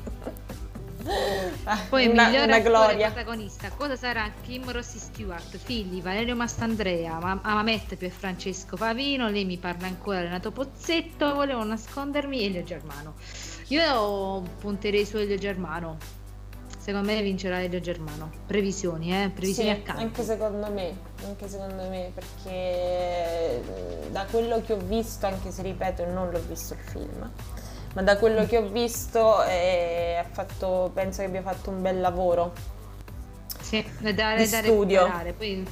[1.89, 3.11] Poi una, miglior una gloria.
[3.11, 9.57] protagonista, cosa sarà Kim Rossi Stewart, figli Valerio Mastandrea, Amamet per Francesco Pavino, lei mi
[9.57, 13.13] parla ancora Renato Pozzetto, volevo nascondermi Elio Germano.
[13.67, 16.16] Io punterei su Elio Germano
[16.87, 18.31] Secondo me vincerà Elio Germano.
[18.45, 19.29] Previsioni, eh?
[19.29, 20.01] Previsioni sì, accanto.
[20.03, 23.61] Anche secondo me, anche secondo me, perché
[24.09, 27.29] da quello che ho visto, anche se ripeto non l'ho visto il film,
[27.93, 32.53] ma da quello che ho visto eh, fatto, penso che abbia fatto un bel lavoro.
[33.59, 35.11] Sì, da, di da studio.
[35.35, 35.67] Poi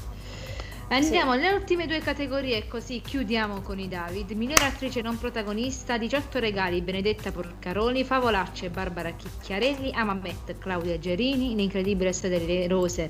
[0.87, 1.37] Andiamo sì.
[1.39, 4.31] alle ultime due categorie così chiudiamo con i David.
[4.31, 12.13] Migliore attrice non protagonista, 18 regali Benedetta Porcaroli, Favolacce Barbara Chicchiarelli, Amamet Claudia Gerini, L'incredibile
[12.13, 13.09] storia delle rose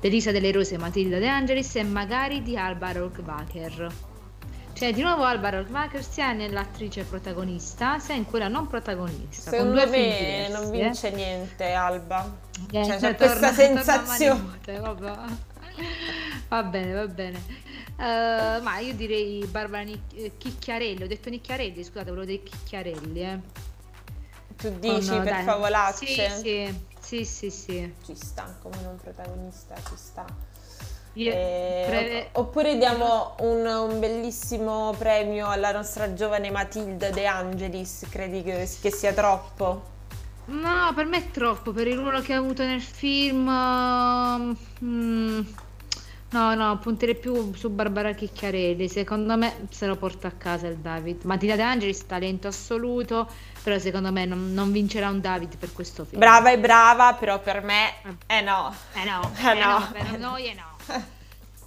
[0.00, 4.10] Elisa delle Rose Matilda De Angelis e magari di Alba Rockbacher.
[4.72, 9.52] Cioè, di nuovo Alba Rockbacher sia nell'attrice protagonista sia in quella non protagonista.
[9.52, 10.70] Secondo me non eh.
[10.70, 12.36] vince niente Alba.
[12.72, 14.58] Eh, cioè, c'è questa sensazione.
[16.52, 17.42] Va bene, va bene.
[17.96, 23.22] Uh, ma io direi Barbara Nic- eh, Chicchiarelli, ho detto Nicchiarelli, scusate, volevo dire Chicchiarelli,
[23.22, 23.38] eh.
[24.58, 25.44] Tu dici oh, no, per dai.
[25.44, 26.06] favolacce?
[26.06, 27.94] Sì, sì, sì, sì, sì.
[28.04, 30.26] Ci sta, come non protagonista, ci sta.
[31.14, 38.42] Eh, pre- oppure diamo un, un, bellissimo premio alla nostra giovane Matilde De Angelis, credi
[38.42, 39.90] che, che sia troppo?
[40.46, 43.48] No, per me è troppo, per il ruolo che ha avuto nel film...
[44.84, 45.40] Mm,
[46.32, 50.76] no, no, punterei più su Barbara Chicchiarelli, secondo me se lo porta a casa il
[50.76, 51.22] David.
[51.24, 53.28] Matilda De Angelis, talento assoluto,
[53.62, 56.20] però secondo me non, non, vincerà un David per questo film.
[56.20, 57.94] Brava e brava, però per me
[58.26, 58.74] eh no.
[58.94, 59.78] Eh no, eh, no.
[59.78, 61.10] no per noi è no.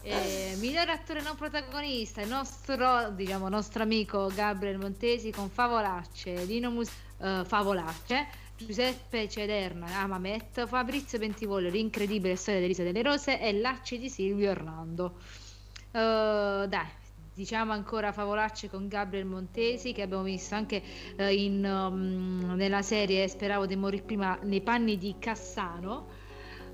[0.07, 6.69] Eh, miglior attore non protagonista, il nostro, diciamo, nostro amico Gabriel Montesi con Favolacce, Lino
[6.69, 13.51] Mus- uh, Favolacce Giuseppe Cederna, Amamet, Fabrizio Bentivoglio, l'incredibile storia di Elisa delle Rose e
[13.51, 15.17] Lacci di Silvio Orlando.
[15.91, 16.87] Uh, dai,
[17.33, 20.81] diciamo ancora favolacce con Gabriel Montesi che abbiamo visto anche
[21.17, 26.23] uh, in, um, nella serie Speravo di morire prima nei panni di Cassano.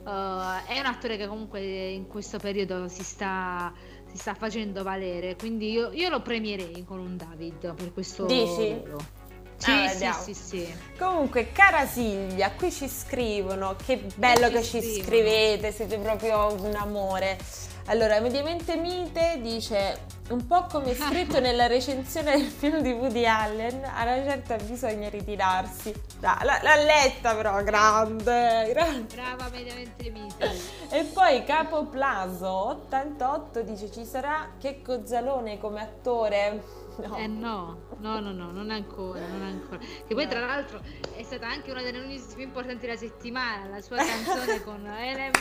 [0.03, 3.73] Uh, è un attore che comunque in questo periodo si sta,
[4.05, 8.81] si sta facendo valere, quindi io, io, lo premierei con un David per questo Dici?
[8.83, 9.20] Ruolo.
[9.61, 10.75] Sì, ah, sì, sì, sì.
[10.97, 15.03] Comunque, cara Silvia, qui ci scrivono, che bello che, che ci scrivono.
[15.03, 17.37] scrivete, siete proprio un amore.
[17.85, 23.83] Allora, mediamente Mite dice un po' come scritto nella recensione del film di Woody Allen,
[23.83, 25.93] a una certa bisogna ritirarsi.
[26.19, 29.13] l'ha, l'ha letta però, grande, grande.
[29.13, 30.51] Brava mediamente Mite.
[30.89, 36.80] E poi Capo Plaso 88 dice ci sarà che Cozzalone come attore?
[37.01, 37.17] No.
[37.17, 39.79] Eh no, no, no, no, non ancora, non ancora.
[39.79, 40.29] Che poi no.
[40.29, 40.81] tra l'altro
[41.15, 45.31] è stata anche una delle notizie più importanti della settimana, la sua canzone con Mirren.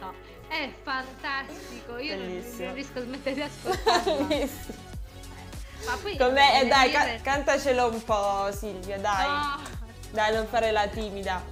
[0.00, 0.12] No,
[0.48, 4.26] è fantastico, io non, non, riesco a smettere di ascoltarlo.
[5.86, 6.60] Ma poi Com'è?
[6.62, 9.26] Eh, dai, ca- cantacelo un po' Silvia, dai.
[9.26, 9.62] No.
[10.10, 11.42] Dai, non fare la timida.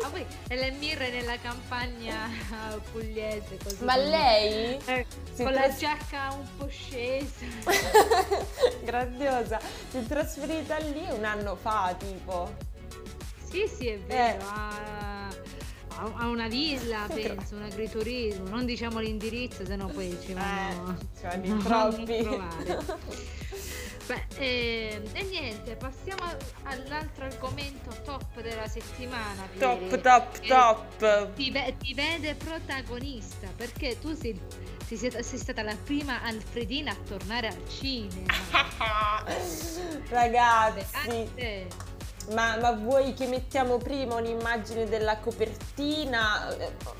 [0.00, 2.28] Ma poi le mirre nella campagna
[2.90, 3.84] pugliese così.
[3.84, 4.78] Ma lei?
[4.84, 7.46] Eh, con tras- la giacca un po' scesa.
[8.82, 9.60] Grandiosa.
[9.90, 12.54] Si è trasferita lì un anno fa, tipo.
[13.50, 14.40] Sì, sì, è vero.
[14.40, 14.44] Eh.
[14.48, 15.12] Ah
[16.16, 21.06] a una villa, penso, un agriturismo, non diciamo l'indirizzo, se no poi ci vanno, eh,
[21.16, 22.26] ci vanno troppi.
[24.06, 26.22] Beh, eh, e niente, passiamo
[26.64, 29.48] all'altro argomento top della settimana.
[29.58, 30.46] Top, Pieri, top,
[30.98, 31.34] top.
[31.34, 34.38] Ti, ti, vede protagonista perché tu sei,
[34.84, 38.26] sei, sei, stata la prima Alfredina a tornare al cinema.
[40.08, 41.28] Ragazzi.
[42.30, 46.46] Ma, ma, vuoi che mettiamo prima un'immagine della copertina?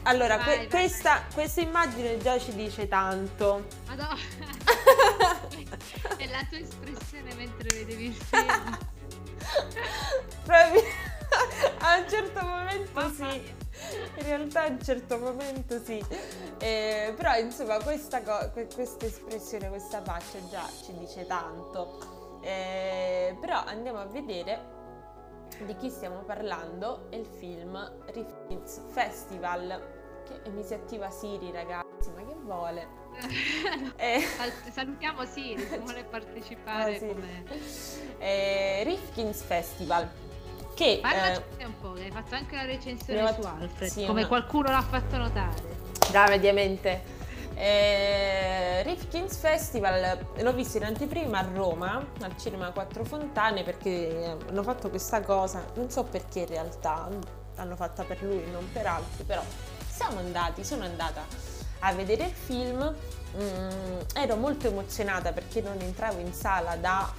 [0.02, 1.32] Allora, vai, que- vai, questa, vai.
[1.32, 3.66] questa, immagine già ci dice tanto.
[3.86, 4.16] Madonna!
[6.16, 8.78] È la tua espressione mentre vedevi il film.
[10.44, 10.82] Proprio
[11.78, 13.54] a un certo momento Mamma sì.
[14.16, 16.04] In realtà a un certo momento sì.
[16.58, 22.38] Eh, però insomma questa, co- questa espressione, questa faccia già ci dice tanto.
[22.42, 24.71] Eh, però andiamo a vedere
[25.64, 32.10] di chi stiamo parlando è il film Rifkin's Festival che mi si attiva Siri ragazzi
[32.14, 33.00] ma che vuole?
[33.96, 34.22] Eh.
[34.70, 37.44] salutiamo Siri se vuole partecipare ah, come
[38.18, 40.08] eh, Rifkin's Festival
[40.74, 44.28] che parlaci eh, un po' hai fatto anche la recensione su Alfred sì, come una...
[44.28, 45.80] qualcuno l'ha fatto notare.
[46.10, 47.21] Da mediamente
[47.54, 54.62] eh, Rifkin's Festival l'ho visto in anteprima a Roma, al Cinema Quattro Fontane, perché hanno
[54.62, 57.08] fatto questa cosa, non so perché in realtà,
[57.56, 59.42] l'hanno fatta per lui, non per altri, però
[59.88, 61.24] siamo andati, sono andata
[61.80, 62.94] a vedere il film,
[63.36, 67.12] mm, ero molto emozionata perché non entravo in sala da,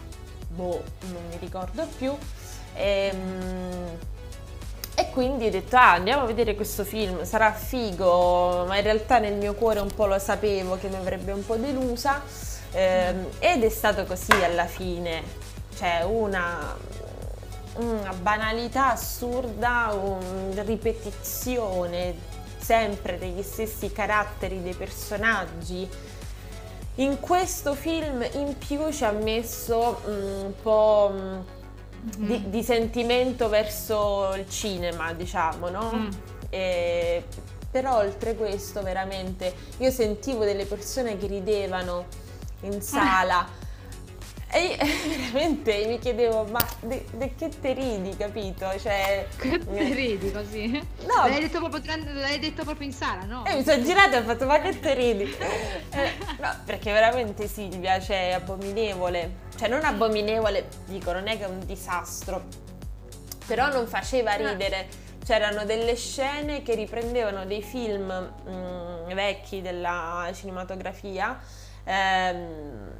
[0.50, 2.15] boh, non mi ricordo più,
[2.74, 3.88] e, mm,
[4.96, 9.18] e quindi ho detto, ah, andiamo a vedere questo film, sarà figo, ma in realtà
[9.18, 12.22] nel mio cuore un po' lo sapevo che mi avrebbe un po' delusa.
[12.72, 15.22] Eh, ed è stato così alla fine,
[15.78, 16.76] cioè una,
[17.76, 22.16] una banalità assurda, una ripetizione
[22.60, 25.88] sempre degli stessi caratteri dei personaggi.
[26.96, 31.12] In questo film in più ci ha messo un po'
[32.04, 32.26] mm-hmm.
[32.26, 35.92] di, di, sentimento verso il cinema, diciamo, no?
[35.94, 36.10] Mm.
[36.50, 37.24] E,
[37.72, 42.06] però oltre questo veramente io sentivo delle persone che ridevano
[42.62, 43.62] in sala.
[44.56, 44.78] E io,
[45.10, 48.68] veramente mi chiedevo, ma di che te ridi, capito?
[48.78, 50.68] Cioè, che te ridi così?
[51.08, 51.28] No.
[51.28, 51.82] L'hai detto proprio,
[52.13, 53.44] l'hai detto proprio in sala, no?
[53.46, 55.24] E mi sono girata e ho fatto, ma che te ridi?
[55.89, 59.38] eh, no, perché veramente Silvia, cioè, è abominevole.
[59.58, 62.44] Cioè, non abominevole, dico, non è che è un disastro.
[63.48, 64.36] Però non faceva ah.
[64.36, 64.88] ridere.
[65.26, 68.06] C'erano delle scene che riprendevano dei film
[68.46, 71.39] mh, mm, vecchi della cinematografia.
[71.86, 72.92] Ehm,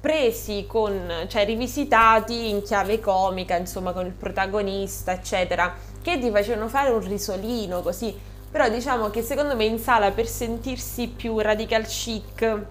[0.00, 6.68] presi con, cioè rivisitati in chiave comica, insomma, con il protagonista, eccetera, che ti facevano
[6.68, 8.34] fare un risolino così.
[8.50, 12.64] Però diciamo che secondo me in sala per sentirsi più radical chic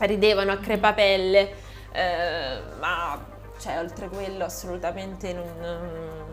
[0.00, 1.54] ridevano a crepapelle,
[1.92, 3.26] eh, ma
[3.58, 6.26] cioè oltre quello assolutamente non...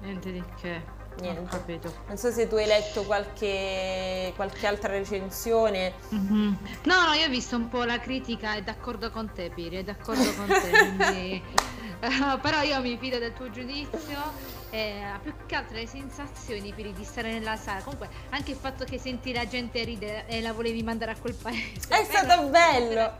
[0.00, 1.01] Niente di che.
[1.20, 1.80] Niente.
[2.06, 5.92] Non so se tu hai letto qualche, qualche altra recensione.
[6.14, 6.52] Mm-hmm.
[6.84, 9.84] No, no, io ho visto un po' la critica, è d'accordo con te, Piri, è
[9.84, 10.70] d'accordo con te.
[10.70, 11.42] quindi...
[12.42, 14.60] però io mi fido del tuo giudizio.
[14.70, 17.82] Eh, più che altro le sensazioni Piri, di stare nella sala.
[17.82, 21.34] Comunque, anche il fatto che senti la gente ridere e la volevi mandare a quel
[21.34, 21.88] paese.
[21.88, 23.14] È stato bello!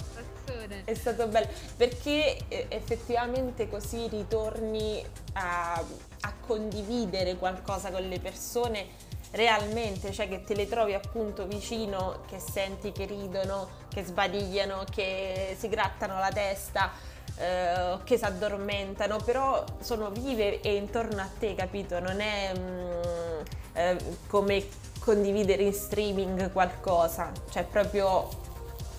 [0.84, 5.02] È stato bello perché eh, effettivamente così ritorni
[5.34, 5.82] a,
[6.22, 8.86] a condividere qualcosa con le persone
[9.32, 15.56] realmente, cioè che te le trovi appunto vicino, che senti che ridono, che sbadigliano, che
[15.58, 16.90] si grattano la testa.
[17.38, 21.98] eh, che si addormentano, però sono vive e intorno a te, capito?
[21.98, 23.40] Non è mm,
[23.72, 23.96] eh,
[24.28, 24.66] come
[25.00, 28.28] condividere in streaming qualcosa, cioè proprio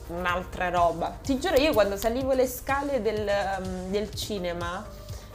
[0.07, 1.17] un'altra roba.
[1.21, 4.86] Ti giuro, io quando salivo le scale del, um, del cinema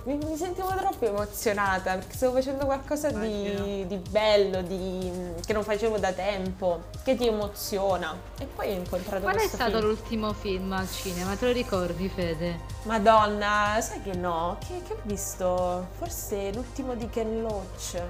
[0.04, 5.10] mi, mi, sentivo troppo emozionata perché stavo facendo qualcosa di, di, bello, di,
[5.44, 8.16] che non facevo da tempo, che ti emoziona.
[8.38, 9.84] E poi ho incontrato Qual è stato film.
[9.86, 11.34] l'ultimo film al cinema?
[11.36, 12.60] Te lo ricordi, Fede?
[12.84, 14.56] Madonna, sai che no?
[14.66, 15.88] Che, che ho visto?
[15.96, 18.02] Forse l'ultimo di Ken Loach.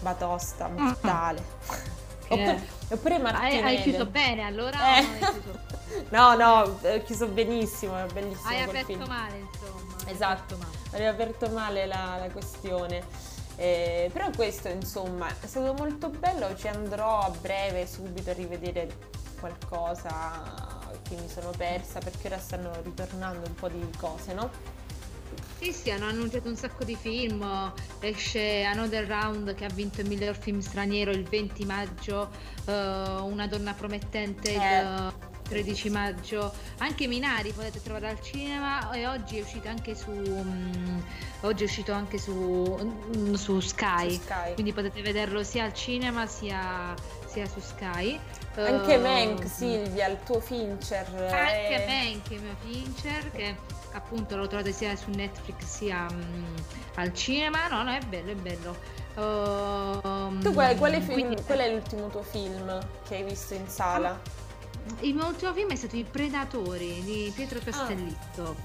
[0.00, 2.04] Batosta, mortale.
[2.28, 3.60] Oppure, oppure Martinelli.
[3.60, 4.98] Hai, hai chiuso bene allora?
[4.98, 5.04] Eh.
[6.10, 8.48] no, no, ho chiuso benissimo, è bellissimo.
[8.48, 9.04] Hai aperto film.
[9.06, 10.10] male, insomma.
[10.10, 10.58] Esatto,
[10.92, 13.34] hai aperto male la, la questione.
[13.58, 19.14] Eh, però questo insomma è stato molto bello, ci andrò a breve subito a rivedere
[19.40, 24.50] qualcosa che mi sono persa perché ora stanno ritornando un po' di cose, no?
[25.58, 27.72] Sì, sì, hanno annunciato un sacco di film.
[28.00, 32.30] Esce Another Round che ha vinto il miglior film straniero il 20 maggio,
[32.66, 32.70] uh,
[33.24, 34.80] Una donna promettente eh.
[34.80, 35.14] il
[35.48, 36.52] 13 maggio.
[36.78, 41.02] Anche Minari potete trovare al cinema e oggi è uscito anche su, um,
[41.40, 45.72] oggi è uscito anche su, um, su, Sky, su, Sky, quindi potete vederlo sia al
[45.72, 46.94] cinema sia,
[47.26, 48.18] sia su Sky.
[48.56, 51.06] Anche uh, Mank, Silvia, il tuo Fincher.
[51.14, 51.86] Anche è...
[51.86, 53.56] Mank, il mio Fincher, che
[53.92, 56.54] appunto lo trovate sia su Netflix sia um,
[56.94, 57.68] al cinema.
[57.68, 58.76] No, no, è bello, è bello.
[59.16, 61.42] Uh, tu qual, quale film, quindi...
[61.42, 64.20] qual è l'ultimo tuo film che hai visto in sala?
[65.00, 68.56] Il mio ultimo film è stato I Predatori di Pietro Castellitto.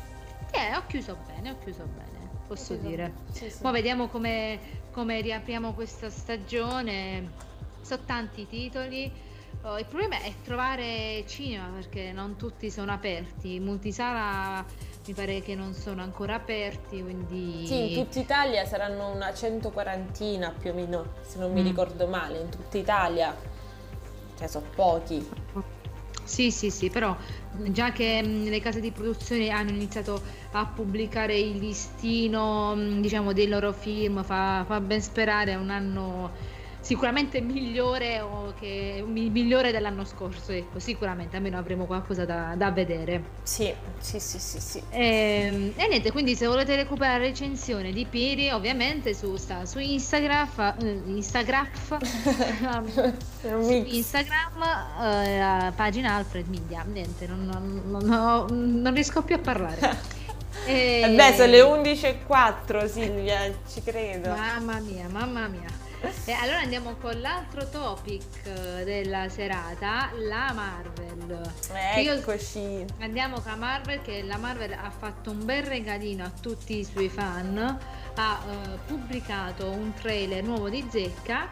[0.51, 0.57] Ah.
[0.57, 2.87] Eh, ho chiuso bene, ho chiuso bene, posso chiuso.
[2.87, 3.13] dire.
[3.31, 3.57] Sì, sì.
[3.61, 4.59] Poi vediamo come,
[4.91, 7.31] come riapriamo questa stagione.
[7.81, 9.29] Sono tanti titoli.
[9.63, 13.59] Oh, il problema è trovare cinema perché non tutti sono aperti.
[13.59, 14.65] Multisala
[15.05, 17.65] mi pare che non sono ancora aperti, quindi...
[17.67, 21.65] Sì, in tutta Italia saranno una centoquarantina più o meno, se non mi mm.
[21.65, 23.35] ricordo male, in tutta Italia.
[24.37, 25.29] Cioè, sono pochi.
[26.23, 27.15] Sì, sì, sì, però
[27.67, 33.33] già che mh, le case di produzione hanno iniziato a pubblicare il listino, mh, diciamo,
[33.33, 36.31] dei loro film, fa, fa ben sperare un anno
[36.81, 38.23] sicuramente migliore,
[38.59, 43.23] che, migliore dell'anno scorso, ecco, sicuramente, almeno avremo qualcosa da, da vedere.
[43.43, 44.59] Sì, sì, sì, sì.
[44.59, 44.83] sì.
[44.89, 49.65] E, ehm, e, niente, quindi se volete recuperare la recensione di Piri, ovviamente su, sta
[49.65, 51.67] su Instagram, eh, Instagram,
[53.41, 54.63] su Instagram,
[55.01, 56.83] eh, pagina Alfred Media.
[56.83, 57.45] Niente, non,
[57.85, 60.19] non, non, non riesco più a parlare.
[60.65, 61.01] E...
[61.05, 64.29] Eh beh, sono le 11.04 Silvia, ci credo.
[64.29, 65.80] Mamma mia, mamma mia.
[66.25, 71.09] E allora andiamo con l'altro topic eh, della serata, la Marvel.
[71.95, 72.85] Eccoci.
[72.99, 76.83] andiamo con la Marvel che la Marvel ha fatto un bel regalino a tutti i
[76.83, 77.57] suoi fan,
[78.15, 81.49] ha uh, pubblicato un trailer nuovo di Zecca.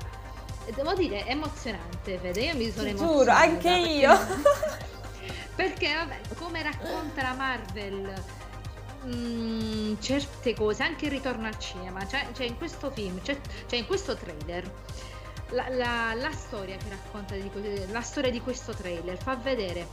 [0.66, 3.18] E devo dire emozionante, vede, io mi sono emozionata.
[3.18, 4.18] Giuro, anche io.
[5.56, 8.14] perché vabbè, come racconta la Marvel
[9.04, 13.39] mh, mm, certe cose, anche il ritorno al cinema, cioè, cioè in questo film, cioè,
[13.68, 14.72] cioè in questo trailer,
[15.52, 17.50] la, la, la, storia che racconta di,
[17.91, 19.88] la storia di questo trailer fa vedere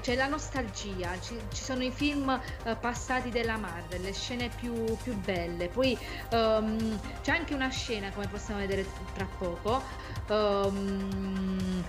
[0.00, 4.96] c'è la nostalgia, ci, ci sono i film uh, passati della Marvel, le scene più,
[5.02, 5.96] più belle, poi
[6.30, 9.82] um, c'è anche una scena, come possiamo vedere tra poco,
[10.28, 11.84] um,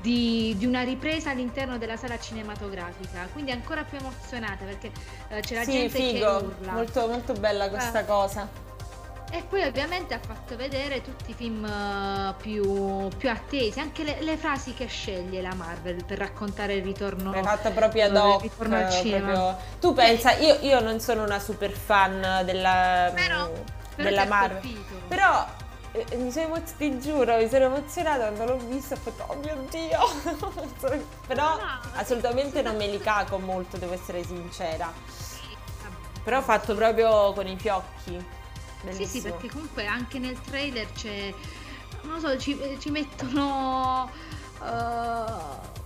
[0.00, 4.90] di, di, una ripresa all'interno della sala cinematografica, quindi ancora più emozionata perché
[5.28, 6.38] uh, c'è la sì, gente figo.
[6.38, 6.72] che urla.
[6.72, 8.71] Molto, molto bella questa uh, cosa.
[9.34, 14.18] E poi ovviamente ha fatto vedere tutti i film uh, più, più, attesi, anche le,
[14.20, 17.32] le, frasi che sceglie la Marvel per raccontare il ritorno.
[17.32, 18.42] L'hai fatta proprio ad hoc.
[18.42, 19.32] Ritorno al cinema.
[19.32, 19.56] Proprio...
[19.80, 23.50] Tu pensa, io, io, non sono una super fan della, però,
[23.96, 24.60] però della Marvel.
[24.60, 24.94] Colpito.
[25.08, 25.46] Però
[25.92, 29.36] eh, mi sono emozionata, ti giuro, mi sono emozionata quando l'ho vista, ho fatto, oh
[29.36, 31.00] mio Dio!
[31.26, 34.92] Però no, assolutamente non me li caco molto, devo essere sincera.
[36.22, 38.40] Però ho fatto proprio con i fiocchi.
[38.82, 39.06] Bellissimo.
[39.06, 41.32] Sì, sì, perché comunque anche nel trailer c'è.
[42.02, 44.10] Non lo so, ci, ci mettono.
[44.60, 45.80] Uh,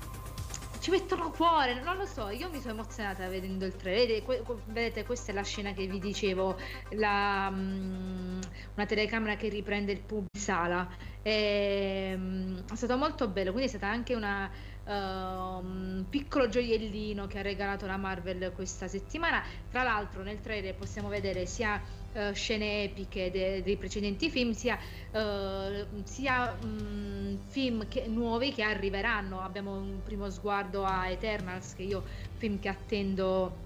[0.87, 4.23] ci mettono cuore, non lo so, io mi sono emozionata vedendo il trailer.
[4.67, 6.57] Vedete, questa è la scena che vi dicevo,
[6.91, 8.39] la, um,
[8.75, 10.89] una telecamera che riprende il pub in sala.
[11.23, 14.49] E, um, è stato molto bello, quindi è stata anche una,
[14.85, 19.43] uh, un piccolo gioiellino che ha regalato la Marvel questa settimana.
[19.69, 21.83] Tra l'altro nel trailer possiamo vedere sia
[22.17, 24.79] uh, scene epiche de- dei precedenti film, sia,
[25.13, 29.41] uh, sia um, film che, nuovi che arriveranno.
[29.41, 32.03] Abbiamo un primo sguardo a Eternals, che io
[32.37, 33.65] film che attendo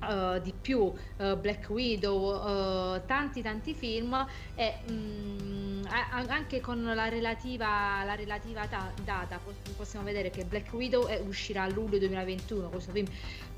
[0.00, 0.94] Uh, di più uh,
[1.40, 4.14] Black Widow, uh, tanti tanti film
[4.54, 5.84] e um,
[6.28, 9.40] anche con la relativa, la relativa ta- data
[9.76, 13.06] possiamo vedere che Black Widow è, uscirà a luglio 2021, questo film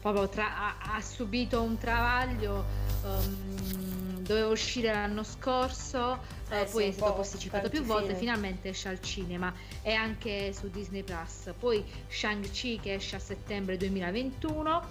[0.00, 2.64] proprio tra- ha, ha, subito un travaglio,
[3.04, 3.99] um,
[4.30, 6.20] doveva uscire l'anno scorso,
[6.50, 8.18] eh, poi è stato posticipato più volte, film.
[8.18, 9.52] finalmente esce al cinema
[9.82, 14.88] e anche su Disney Plus, poi Shang-Chi che esce a settembre 2021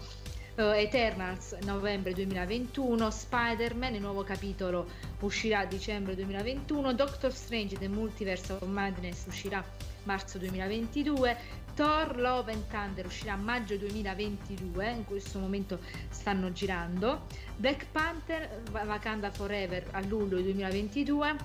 [0.55, 4.87] uh, Eternals novembre 2021, Spider-Man, il nuovo capitolo
[5.21, 9.63] uscirà a dicembre 2021, Doctor Strange The Multiverse of Madness uscirà
[10.03, 11.37] marzo 2022,
[11.79, 17.21] Thor Love and Thunder uscirà a maggio 2022, in questo momento stanno girando,
[17.55, 21.35] Black Panther Wakanda Forever a luglio 2022,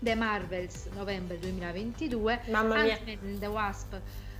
[0.00, 2.98] The Marvels novembre 2022, Mamma mia.
[3.38, 3.94] The Wasp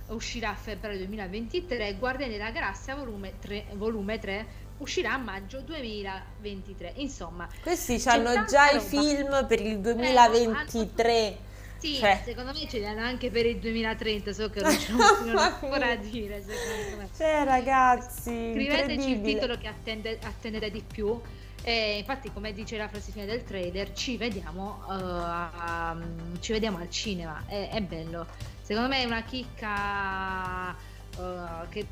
[0.07, 4.45] uscirà a febbraio 2023, Guardiani della Galassia volume 3, volume 3
[4.79, 6.95] uscirà a maggio 2023.
[6.97, 8.77] Insomma, questi hanno già roba.
[8.77, 11.13] i film per il 2023.
[11.13, 11.37] Eh,
[11.79, 12.21] sì, cioè.
[12.23, 15.95] secondo me ce li hanno anche per il 2030, so che non ce possono ancora
[15.95, 17.09] dire, secondo me.
[17.15, 21.19] Cioè, ragazzi, scriveteci il titolo che attende, attendete di più.
[21.61, 25.97] E infatti, come dice la frase fine del trailer, ci vediamo, uh, a,
[26.39, 27.43] ci vediamo al cinema.
[27.47, 28.25] È, è bello
[28.69, 30.75] Secondo me è una chicca
[31.17, 31.87] uh, che,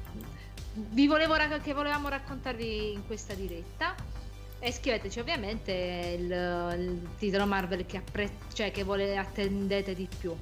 [0.75, 1.33] vi volevo,
[1.63, 3.95] che volevamo raccontarvi in questa diretta.
[4.59, 5.71] E scriveteci ovviamente
[6.17, 6.31] il,
[6.79, 10.35] il titolo Marvel che, appre- cioè che vuole attendete di più.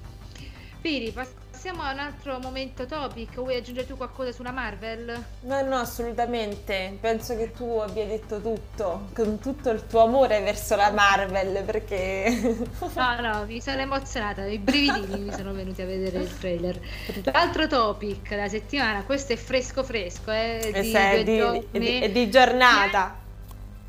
[0.86, 3.34] Piri, passiamo a un altro momento topic.
[3.34, 5.24] Vuoi aggiungere tu qualcosa sulla Marvel?
[5.41, 6.95] No, no, assolutamente.
[7.01, 12.68] Penso che tu abbia detto tutto, con tutto il tuo amore verso la Marvel, perché...
[12.95, 16.80] no, no, mi sono emozionata, i brividini mi sono venuti a vedere il trailer.
[17.24, 22.30] L'altro topic della settimana, questo è fresco fresco, eh, di, di, di, di, di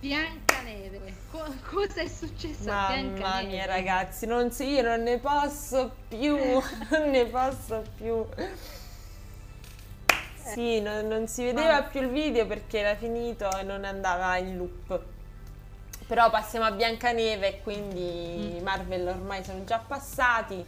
[0.09, 0.47] giornata.
[0.57, 0.57] Bianca
[1.69, 6.37] cosa è successo Mamma a Mamma mia ragazzi, non so, io non ne posso più,
[6.91, 8.25] non ne posso più.
[10.35, 14.57] Sì, non, non si vedeva più il video perché era finito e non andava in
[14.57, 15.03] loop.
[16.07, 18.63] Però passiamo a Biancaneve quindi mm.
[18.63, 20.65] Marvel ormai sono già passati.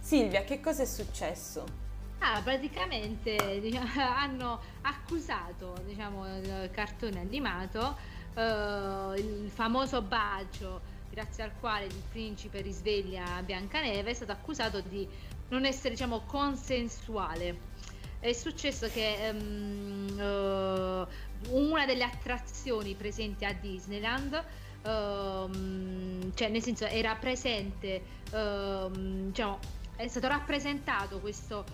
[0.00, 1.86] Silvia, che cosa è successo?
[2.20, 10.80] Ah, praticamente diciamo, hanno accusato diciamo, il cartone animato uh, il famoso bacio
[11.10, 15.06] grazie al quale il principe risveglia Biancaneve è stato accusato di
[15.48, 17.76] non essere diciamo consensuale.
[18.20, 24.32] È successo che um, uh, una delle attrazioni presenti a Disneyland
[24.82, 29.58] uh, cioè nel senso era presente uh, diciamo
[29.96, 31.64] è stato rappresentato questo,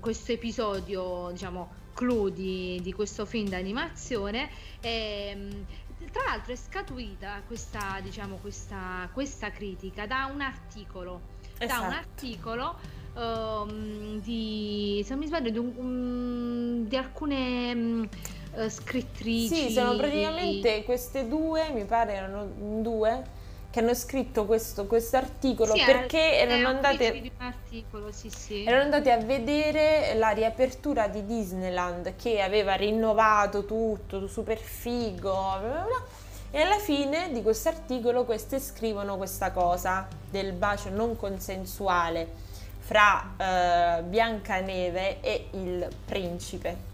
[0.00, 1.70] questo episodio diciamo
[2.00, 4.48] clou di, di questo film d'animazione
[4.80, 5.66] ehm,
[6.10, 11.20] tra l'altro è scatuita questa, diciamo, questa, questa critica da un articolo,
[11.58, 11.66] esatto.
[11.66, 12.08] da un esatto.
[12.08, 12.76] articolo
[13.14, 18.08] um, di, se non mi sbaglio, di, um, di alcune um,
[18.54, 19.54] uh, scrittrici.
[19.54, 22.46] Sì, sono praticamente queste due, mi pare erano
[22.80, 23.22] due,
[23.70, 28.64] che hanno scritto questo articolo sì, perché erano andate, articolo, sì, sì.
[28.64, 35.58] erano andate a vedere la riapertura di Disneyland che aveva rinnovato tutto, super figo, bla
[35.58, 36.04] bla bla,
[36.50, 42.48] e alla fine di questo articolo queste scrivono questa cosa del bacio non consensuale
[42.80, 46.89] fra eh, Biancaneve e il principe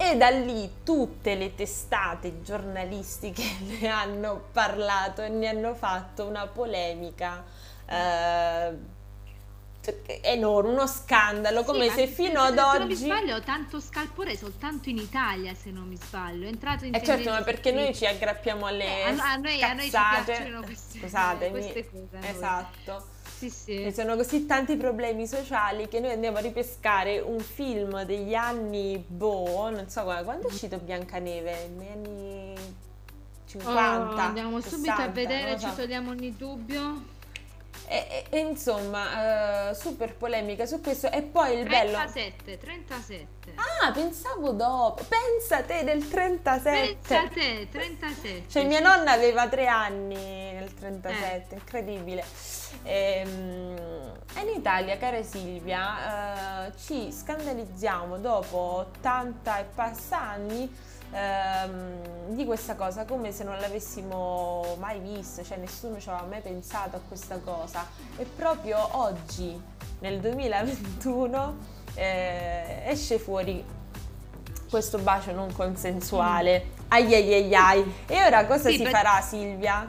[0.00, 3.42] e da lì tutte le testate giornalistiche
[3.80, 7.44] ne hanno parlato e ne hanno fatto una polemica
[7.84, 8.96] eh,
[10.22, 12.70] enorme, uno scandalo, come sì, se fino ad oggi...
[12.70, 16.84] Se non mi sbaglio, tanto scalpore soltanto in Italia, se non mi sbaglio, è entrato
[16.84, 19.90] in Eh certo, ma perché noi ci aggrappiamo alle eh, a, noi, a, noi, ci
[19.90, 22.28] piacciono queste, Scusatemi, queste cose.
[22.28, 23.16] Esatto.
[23.38, 23.84] Sì, sì.
[23.84, 29.02] Ci sono così tanti problemi sociali che noi andiamo a ripescare un film degli anni
[29.06, 32.54] boh, non so quando è uscito Biancaneve, negli anni
[33.46, 33.70] 50.
[33.70, 35.68] Oh, andiamo 60, subito a vedere, so.
[35.68, 37.16] ci togliamo ogni dubbio.
[37.86, 41.10] E, e, insomma, uh, super polemica su questo.
[41.10, 42.58] E poi il 37, bello.
[42.58, 43.26] 37.
[43.54, 45.04] Ah, pensavo dopo.
[45.04, 46.98] Pensa te del 37.
[47.06, 48.44] Pensa te, 37.
[48.48, 50.16] Cioè, mia nonna aveva tre anni
[50.52, 51.58] nel 37, eh.
[51.58, 52.24] incredibile.
[52.82, 60.70] E, ehm, e, in Italia, cara Silvia, uh, ci scandalizziamo dopo 80 e passa anni
[61.12, 66.40] ehm, di questa cosa come se non l'avessimo mai vista, cioè nessuno ci aveva mai
[66.40, 69.60] pensato a questa cosa e proprio oggi,
[70.00, 71.56] nel 2021,
[71.94, 73.64] eh, esce fuori
[74.70, 76.64] questo bacio non consensuale.
[76.64, 76.76] Mm.
[76.88, 77.94] Ai ai ai ai.
[78.06, 78.92] E ora cosa sì, si per...
[78.92, 79.88] farà Silvia?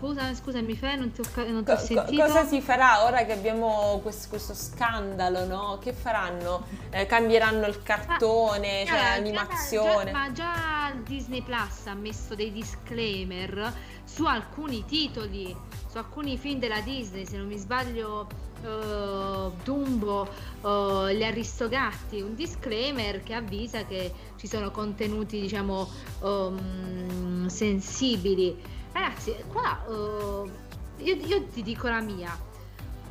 [0.00, 2.22] Cosa, scusami, Fe, non ti ho, non ti ho sentito.
[2.22, 5.78] cosa si farà ora che abbiamo questo, questo scandalo, no?
[5.80, 6.66] Che faranno?
[6.90, 10.04] Eh, cambieranno il cartone, ah, cioè allora, l'animazione?
[10.04, 13.72] Già, ma già Disney Plus ha messo dei disclaimer
[14.04, 15.54] su alcuni titoli,
[15.88, 18.44] su alcuni film della Disney, se non mi sbaglio...
[18.56, 20.26] Uh, Dumbo,
[20.62, 25.86] uh, gli Aristogatti, un disclaimer che avvisa che ci sono contenuti diciamo
[26.22, 28.58] um, sensibili
[28.96, 30.50] Ragazzi, qua uh,
[31.02, 32.34] io, io, ti dico la mia.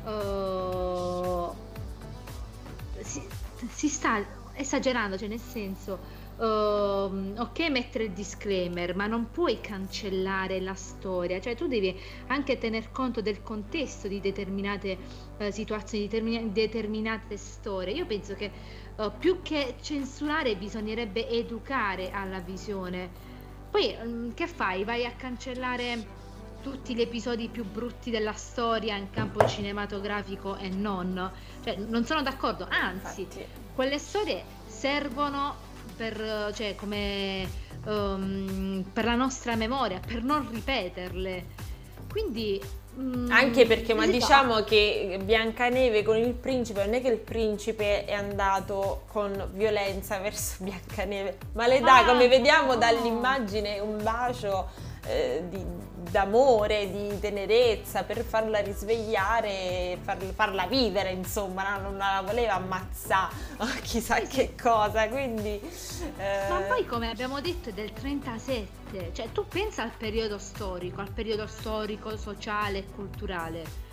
[0.02, 1.54] Uh,
[3.02, 3.22] si,
[3.68, 4.20] si, sta
[4.54, 6.24] esagerando, cioè nel senso.
[6.36, 12.58] Uh, ok mettere il disclaimer ma non puoi cancellare la storia cioè tu devi anche
[12.58, 14.98] tener conto del contesto di determinate
[15.48, 18.52] situazioni di determinate storie io penso che
[19.18, 23.25] più che censurare bisognerebbe educare alla visione
[23.76, 24.84] poi mm, che fai?
[24.84, 26.14] Vai a cancellare
[26.62, 31.30] tutti gli episodi più brutti della storia in campo cinematografico e non?
[31.62, 33.44] Cioè, non sono d'accordo, anzi, Infatti.
[33.74, 35.54] quelle storie servono
[35.94, 37.46] per, cioè, come,
[37.84, 41.44] um, per la nostra memoria, per non ripeterle.
[42.08, 42.58] Quindi
[42.98, 48.06] Mm, Anche perché, ma diciamo che Biancaneve con il principe, non è che il principe
[48.06, 52.78] è andato con violenza verso Biancaneve, ma le dà, ah, come vediamo no.
[52.78, 54.68] dall'immagine, un bacio
[55.08, 55.64] eh, di,
[56.10, 63.66] d'amore, di tenerezza per farla risvegliare far, farla vivere, insomma, non la voleva ammazzare o
[63.82, 65.60] chissà che cosa, quindi...
[66.18, 66.48] Eh...
[66.48, 71.10] Ma poi come abbiamo detto è del 37, cioè tu pensa al periodo storico, al
[71.10, 73.84] periodo storico, sociale e culturale.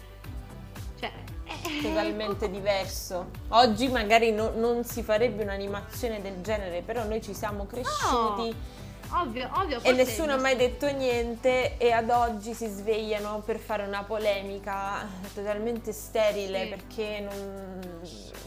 [1.00, 1.12] Cioè,
[1.44, 3.32] è totalmente diverso.
[3.50, 8.50] Oggi magari no, non si farebbe un'animazione del genere, però noi ci siamo cresciuti.
[8.50, 8.82] No
[9.16, 9.82] Ovvio, ovvio.
[9.84, 15.08] E nessuno ha mai detto niente e ad oggi si svegliano per fare una polemica
[15.34, 16.70] totalmente sterile sì.
[16.70, 17.80] perché non,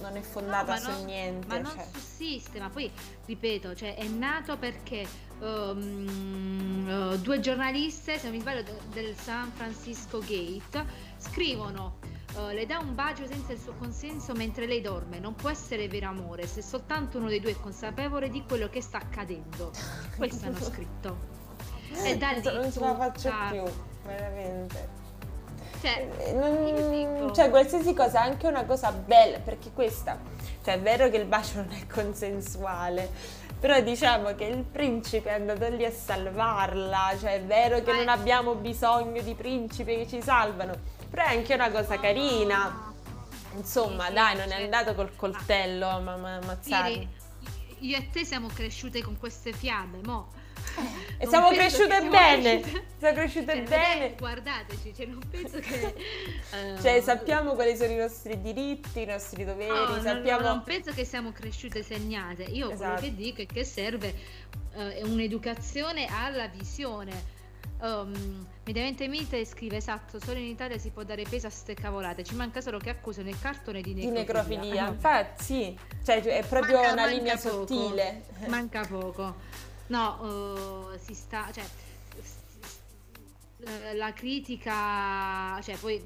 [0.01, 1.47] non, è fondata no, su non, niente.
[1.47, 1.77] Ma cioè.
[1.77, 2.91] non sussiste, ma poi
[3.27, 5.07] ripeto, cioè, è nato perché
[5.39, 10.85] um, due giornaliste, se non mi sbaglio, del San Francisco Gate
[11.19, 11.99] scrivono
[12.37, 15.19] Uh, le dà un bacio senza il suo consenso mentre lei dorme.
[15.19, 18.83] Non può essere vero amore se soltanto uno dei due è consapevole di quello che
[18.83, 19.73] sta accadendo.
[20.17, 21.35] Questo hanno scritto.
[22.03, 23.63] E da lì non ce la faccio più,
[24.05, 25.05] veramente.
[25.81, 30.19] Cioè, eh, non, cioè, qualsiasi cosa, anche una cosa bella, perché questa,
[30.65, 33.09] cioè è vero che il bacio non è consensuale,
[33.61, 38.09] però diciamo che il principe è andato lì a salvarla, cioè è vero che non
[38.09, 40.75] abbiamo bisogno di principi che ci salvano,
[41.17, 42.93] però è anche una cosa carina.
[43.57, 47.09] Insomma, sì, dai, non è andato col coltello a ammazzare.
[47.81, 50.29] Io e te siamo cresciute con queste fiabe, mo.
[50.77, 52.63] Eh, e siamo cresciute bene.
[52.99, 54.15] Siamo cresciute cioè, bene.
[54.19, 55.95] Guardateci, cioè, non penso che.
[56.51, 59.71] Uh, cioè, sappiamo quali sono i nostri diritti, i nostri doveri.
[59.71, 60.43] Oh, sappiamo...
[60.43, 62.43] non, non, penso che siamo cresciute segnate.
[62.43, 63.01] Io esatto.
[63.01, 64.15] quello che dico è che serve
[64.75, 67.36] uh, un'educazione alla visione
[67.79, 72.25] Um, mediamente Mite scrive esatto, solo in Italia si può dare peso a ste cavolate,
[72.25, 74.11] ci manca solo che accusano il cartone di necrofilia.
[74.11, 77.67] Di necrofilia, infatti sì, cioè è proprio manca, una linea poco.
[77.67, 78.25] sottile.
[78.47, 79.35] Manca poco.
[79.89, 81.65] No, uh, si sta, cioè
[83.95, 86.03] la critica, cioè poi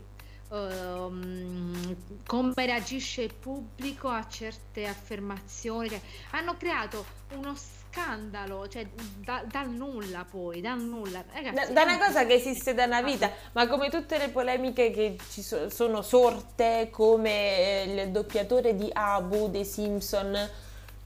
[0.49, 1.97] um,
[2.27, 6.01] come reagisce il pubblico a certe affermazioni, cioè,
[6.31, 7.05] hanno creato
[7.35, 7.55] uno
[7.91, 8.87] scandalo, cioè
[9.25, 11.23] da, dal nulla poi, dal nulla.
[11.33, 14.91] Ragazzi, da, da, una cosa che esiste da una vita, ma come tutte le polemiche
[14.91, 20.49] che ci so, sono sorte, come eh, il doppiatore di Abu dei Simpson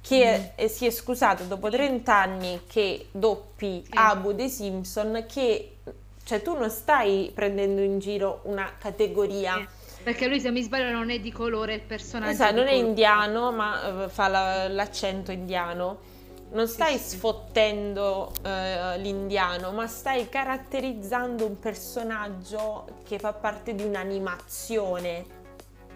[0.01, 0.67] che mm.
[0.67, 3.91] si è scusato dopo 30 anni che doppi sì.
[3.95, 5.79] Abu dei Simpson che
[6.25, 9.83] cioè tu non stai prendendo in giro una categoria sì.
[10.05, 12.33] Perché lui, se mi sbaglio, non è di colore il personaggio.
[12.33, 15.99] Esatto, non è indiano, ma uh, fa la, l'accento indiano
[16.55, 23.83] non stai sì, sfottendo uh, l'indiano, ma stai caratterizzando un personaggio che fa parte di
[23.83, 25.43] un'animazione.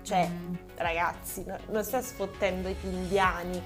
[0.02, 0.54] Cioè, mm.
[0.76, 3.62] ragazzi, no, non sta sfottendo gli indiani.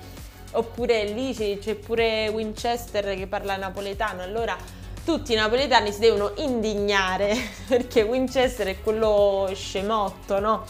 [0.53, 4.55] Oppure lì c'è, c'è pure Winchester che parla napoletano, allora
[5.03, 7.35] tutti i napoletani si devono indignare
[7.67, 10.65] perché Winchester è quello scemotto, no?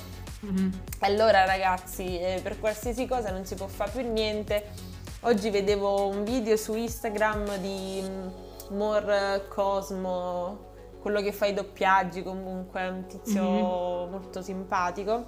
[0.46, 0.70] Mm-hmm.
[1.00, 4.90] Allora ragazzi, eh, per qualsiasi cosa non si può fare più niente
[5.24, 10.70] Oggi vedevo un video su Instagram di mm, More Cosmo,
[11.00, 14.10] quello che fa i doppiaggi comunque, è un tizio mm-hmm.
[14.10, 15.24] molto simpatico,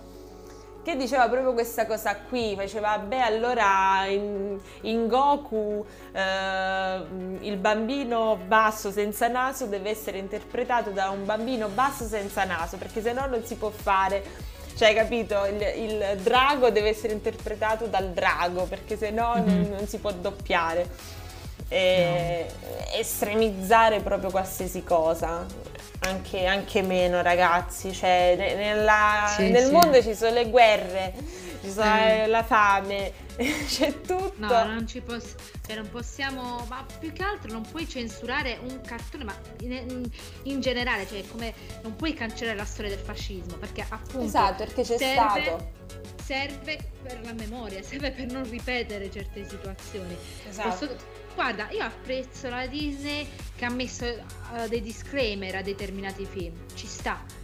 [0.82, 7.03] che diceva proprio questa cosa qui, faceva beh allora in, in Goku eh,
[7.42, 13.01] il bambino basso senza naso deve essere interpretato da un bambino basso senza naso perché
[13.01, 14.24] se no non si può fare
[14.77, 15.45] cioè, capito?
[15.47, 19.47] Il, il, drago deve essere interpretato dal drago, perché se no mm-hmm.
[19.47, 20.89] non, non, si può doppiare.
[21.68, 22.99] E, no.
[22.99, 25.47] Estremizzare proprio qualsiasi cosa
[26.07, 29.70] anche, anche meno ragazzi, cioè nella, sì, nel sì.
[29.70, 31.12] mondo ci sono le guerre,
[31.62, 32.29] ci sono mm.
[32.29, 33.12] la fame,
[33.66, 34.32] c'è tutto.
[34.37, 35.35] No, non ci posso,
[35.66, 40.09] cioè non possiamo, ma più che altro non puoi censurare un cartone, ma in,
[40.45, 44.26] in, generale, cioè come non puoi cancellare la storia del fascismo, perché appunto...
[44.26, 45.72] Esatto, perché c'è serve, stato.
[46.22, 50.16] Serve per la memoria, serve per non ripetere certe situazioni.
[50.49, 50.68] Esatto.
[50.68, 50.97] Posso,
[51.35, 56.87] Guarda, io apprezzo la Disney che ha messo uh, dei disclaimer a determinati film, ci
[56.87, 57.43] sta.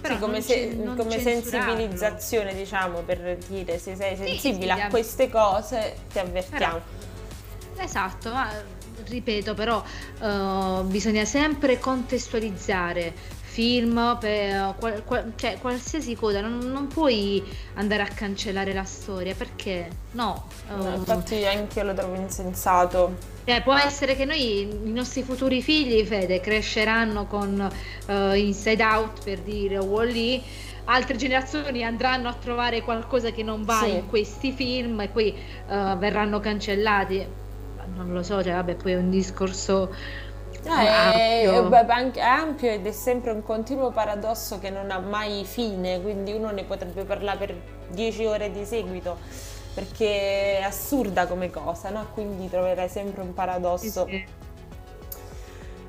[0.00, 4.88] Però sì, come, se, come sensibilizzazione, diciamo, per dire se sei sensibile sì, sì, a
[4.88, 6.80] queste cose, ti avvertiamo.
[7.74, 8.50] Però, esatto, ma
[9.08, 9.82] ripeto, però
[10.20, 13.12] uh, bisogna sempre contestualizzare
[13.56, 17.42] film, per, qual, qual, cioè qualsiasi cosa, non, non, puoi
[17.74, 20.46] andare a cancellare la storia perché no.
[20.68, 23.35] no infatti anche io lo trovo insensato.
[23.48, 27.70] Eh, può essere che noi, i nostri futuri figli, Fede, cresceranno con
[28.08, 30.42] uh, Inside Out per dire Wall-E
[30.86, 33.90] altre generazioni andranno a trovare qualcosa che non va sì.
[33.90, 35.32] in questi film e poi
[35.68, 37.24] uh, verranno cancellati.
[37.94, 39.94] Non lo so, cioè vabbè, poi è un discorso
[40.64, 40.88] No, è,
[41.46, 41.70] ampio.
[41.70, 46.50] è, ampio ed è sempre un continuo paradosso che non ha mai fine, quindi uno
[46.50, 47.56] ne potrebbe parlare per
[47.90, 49.18] dieci ore di seguito
[49.76, 52.08] perché è assurda come cosa, no?
[52.14, 54.06] Quindi troverai sempre un paradosso.
[54.06, 54.24] Sì,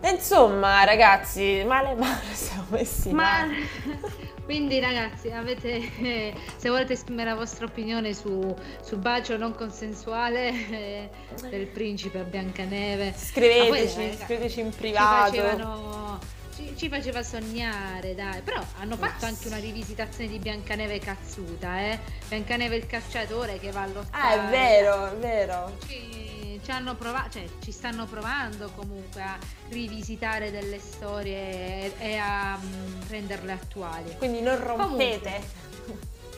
[0.01, 0.09] sì.
[0.09, 3.55] Insomma, ragazzi, male male siamo messi male.
[4.43, 10.49] Quindi ragazzi, avete, eh, se volete esprimere la vostra opinione su, sul bacio non consensuale
[10.69, 11.09] eh,
[11.49, 15.31] del principe a Biancaneve, scriveteci, poi, eh, scriveteci in privato.
[15.31, 16.19] Ci facevano,
[16.58, 18.41] ci, ci, faceva sognare, dai.
[18.41, 19.36] Però hanno fatto yes.
[19.36, 21.99] anche una rivisitazione di Biancaneve cazzuta, eh?
[22.28, 24.39] Biancaneve il cacciatore che va a lottare.
[24.39, 25.78] Ah, è vero, è vero.
[25.86, 29.38] Ci, ci hanno provato, cioè ci stanno provando comunque a
[29.70, 34.16] rivisitare delle storie e, e a um, renderle attuali.
[34.18, 35.30] Quindi non rompete.
[35.30, 35.76] Comunque,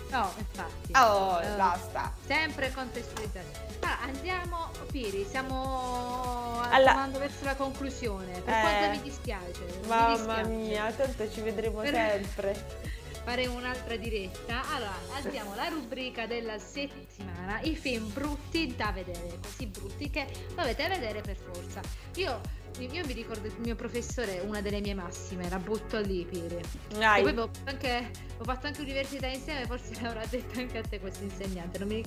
[0.09, 0.91] no, infatti.
[0.95, 2.13] Oh, uh, basta.
[2.25, 3.45] Sempre contestualizzare.
[3.81, 6.91] Allora, andiamo, Piri, stiamo Alla...
[6.91, 8.41] andando verso la conclusione.
[8.41, 9.79] Per eh, quanto mi dispiace.
[9.87, 10.49] Mamma mi dispiace.
[10.49, 11.93] mia, tanto ci vedremo per...
[11.93, 14.61] sempre faremo un'altra diretta.
[14.73, 20.87] Allora, andiamo alla rubrica della settimana, i film brutti da vedere, così brutti che dovete
[20.87, 21.81] vedere per forza.
[22.15, 22.41] Io,
[22.79, 26.55] io mi ricordo il mio professore, una delle mie massime, la butto lì, Piri.
[26.57, 30.99] E poi ho, anche, ho fatto anche università insieme, forse l'avrà detto anche a te
[30.99, 31.79] questo insegnante.
[31.79, 32.01] Non mi...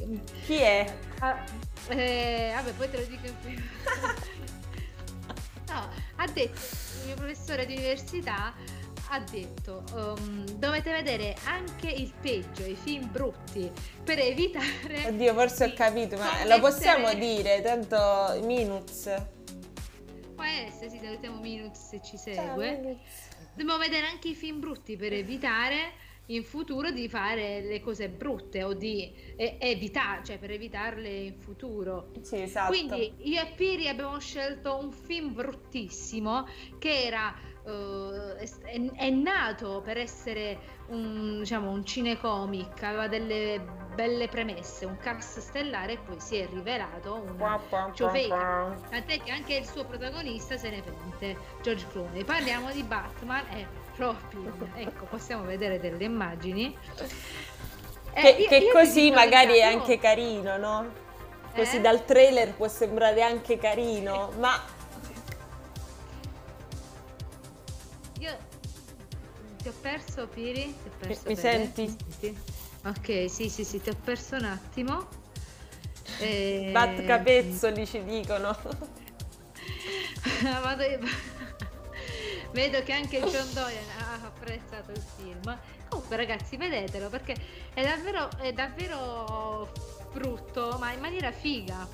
[0.44, 0.98] Chi è?
[1.18, 1.44] Ah,
[1.88, 3.62] eh, vabbè, poi te lo dico in prima.
[5.72, 6.60] no, ha detto
[7.00, 8.54] il mio professore di università
[9.08, 13.70] ha detto um, dovete vedere anche il peggio, i film brutti
[14.02, 15.06] per evitare...
[15.06, 19.10] Oddio, forse ho capito, ma lo possiamo dire, tanto Minuz.
[20.34, 22.80] Può essere, sì, salutiamo Minuz se ci segue.
[22.82, 25.92] Ciao, Dobbiamo vedere anche i film brutti per evitare
[26.26, 31.38] in futuro di fare le cose brutte o di eh, evitare, cioè per evitarle in
[31.38, 32.12] futuro.
[32.22, 32.68] Sì, esatto.
[32.68, 36.46] Quindi io e Piri abbiamo scelto un film bruttissimo
[36.78, 37.34] che era
[37.64, 40.58] uh, è, è, nato per essere
[40.88, 43.60] un, diciamo, un cinecomic, aveva delle
[43.94, 48.74] belle premesse, un cast stellare e poi si è rivelato un ciofeca.
[48.88, 52.24] Tant'è che anche il suo protagonista se ne pente, George Clooney.
[52.24, 56.76] Parliamo di Batman e proprio, ecco, possiamo vedere delle immagini.
[58.14, 61.00] Eh, io, che, io così magari è anche carino, no?
[61.54, 61.80] Così eh?
[61.80, 64.52] dal trailer può sembrare anche carino, ma
[69.62, 70.74] ti ho perso, Piri?
[70.82, 71.96] Ti ho perso Mi senti?
[72.84, 75.08] Ok, sì, sì, sì, ti ho perso un attimo.
[76.18, 76.70] E...
[76.72, 78.54] Bat capezzoli ci dicono.
[82.52, 85.58] Vedo che anche John Doyen ha apprezzato il film.
[85.88, 87.34] Comunque ragazzi, vedetelo perché
[87.72, 89.72] è davvero, è davvero
[90.12, 91.88] brutto, ma in maniera figa.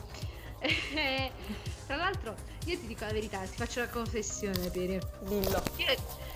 [1.87, 4.99] Tra l'altro, io ti dico la verità, ti faccio la confessione, Piri.
[5.21, 5.63] Dillo.
[5.77, 5.87] Io,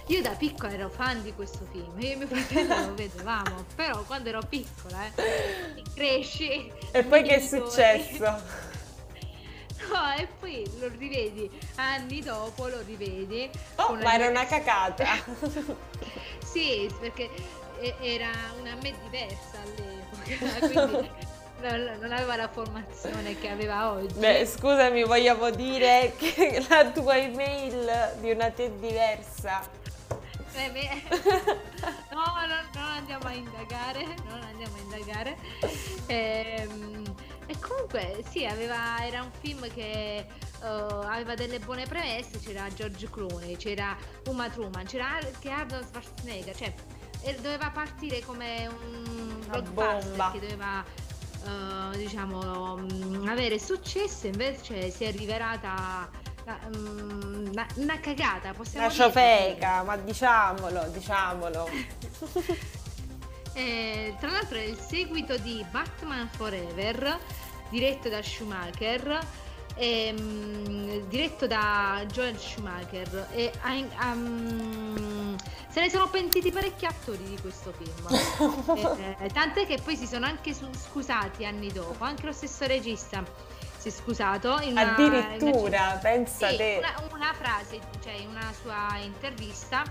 [0.06, 4.02] io, da piccola ero fan di questo film, io e mio fratello lo vedevamo, però
[4.02, 6.70] quando ero piccola, eh, cresci.
[6.90, 8.70] E poi che è successo?
[9.88, 13.50] No, e poi lo rivedi anni dopo, lo rivedi.
[13.74, 15.04] Oh, ma era una cacata.
[16.40, 17.28] sì, perché
[18.00, 18.30] era
[18.60, 21.10] una me diversa all'epoca quindi
[21.60, 24.14] non, aveva la formazione che aveva oggi.
[24.14, 29.80] Beh, scusami, vogliamo dire che la tua email di una te diversa.
[32.12, 35.36] No, no, non andiamo a indagare, non andiamo a indagare.
[36.06, 37.02] Ehm,
[37.46, 40.26] e comunque sì, aveva, era un film che
[40.60, 43.96] uh, aveva delle buone premesse, c'era George Clooney, c'era
[44.26, 46.72] Uma Truman, c'era anche Arnold Schwarzenegger, cioè
[47.40, 50.84] doveva partire come un blockbuster che doveva
[51.44, 56.10] uh, diciamo um, avere successo invece si è rivelata
[56.44, 61.68] una, una, cagata possiamo una ciofeca ma diciamolo diciamolo.
[63.54, 67.18] Eh, tra l'altro è il seguito di Batman Forever
[67.68, 69.20] diretto da Schumacher
[69.74, 73.28] ehm, diretto da Joel Schumacher.
[73.32, 75.36] E um,
[75.68, 77.90] se ne sono pentiti parecchi attori di questo film.
[78.82, 83.22] Eh, eh, tant'è che poi si sono anche scusati anni dopo anche lo stesso regista
[83.82, 86.76] si è scusato in una, addirittura una, pensa sì, te.
[86.78, 89.82] una, una, frase cioè in una sua intervista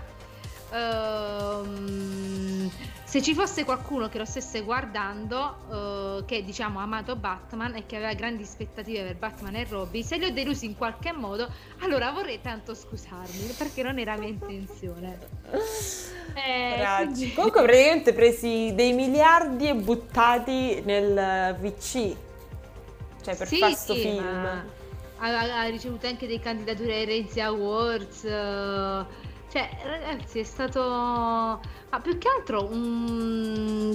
[0.70, 2.70] uh,
[3.04, 7.84] se ci fosse qualcuno che lo stesse guardando, uh, che diciamo ha amato Batman e
[7.84, 11.46] che aveva grandi aspettative per Batman e Robin, se li ho delusi in qualche modo,
[11.80, 15.18] allora vorrei tanto scusarmi perché non era mia intenzione.
[16.34, 17.34] Eh, quindi...
[17.34, 22.16] Comunque praticamente presi dei miliardi e buttati nel VC,
[23.22, 24.24] cioè per sì, questo sì, film.
[25.18, 28.22] Ha, ha, ricevuto anche dei candidature ai Renzi Awards.
[28.24, 29.06] Uh,
[29.50, 30.80] cioè, ragazzi, è stato.
[30.80, 33.94] Ma più che altro un...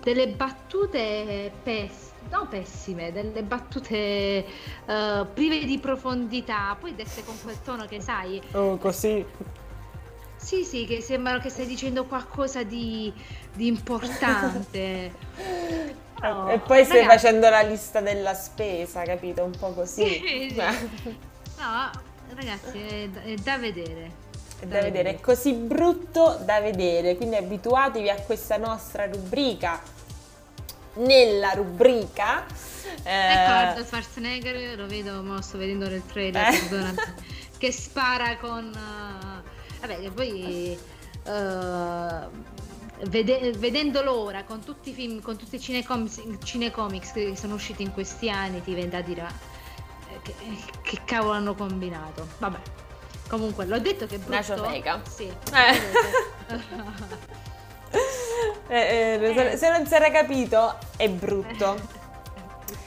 [0.00, 2.14] delle battute pessime.
[2.28, 4.44] No, pessime, delle battute
[4.86, 8.40] uh, prive di profondità, poi dette con quel tono che sai.
[8.52, 9.24] Oh, così.
[10.36, 13.12] Sì, sì, che sembrano che stai dicendo qualcosa di,
[13.54, 15.12] di importante.
[16.22, 17.26] no, e poi stai ragazzi...
[17.26, 19.44] facendo la lista della spesa, capito?
[19.44, 20.04] Un po' così.
[20.04, 20.56] Sì, sì.
[21.58, 21.90] no,
[22.34, 24.24] ragazzi, è, è da vedere
[24.58, 29.94] è da, vedere, è così brutto da vedere, quindi abituatevi a questa nostra rubrica.
[30.94, 32.46] Nella rubrica
[33.02, 33.70] eh...
[33.70, 36.94] ecco Schwarzenegger, lo vedo, mo sto vedendo nel trailer, eh.
[37.58, 39.80] che spara con uh...
[39.80, 40.78] vabbè, che poi
[41.24, 42.55] uh...
[43.04, 47.82] Vede- vedendo l'ora con tutti i film, con tutti i cinecomics, cinecomics che sono usciti
[47.82, 49.28] in questi anni, ti viene da dire
[50.08, 50.34] eh, che,
[50.82, 52.26] che cavolo hanno combinato.
[52.38, 52.58] Vabbè.
[53.28, 54.34] Comunque, l'ho detto che è brutto.
[54.34, 55.02] Nacio Vega.
[55.08, 55.24] Sì.
[55.52, 55.80] Eh.
[58.68, 61.74] eh, eh, se non si era capito, è brutto.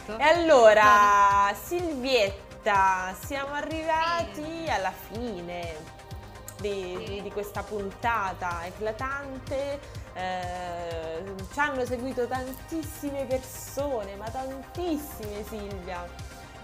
[0.18, 4.70] e allora, Silvietta, siamo arrivati sì.
[4.70, 5.76] alla fine
[6.62, 7.22] di, sì.
[7.22, 9.80] di, questa puntata eclatante.
[10.20, 16.05] Eh, ci hanno seguito tantissime persone, ma tantissime Silvia.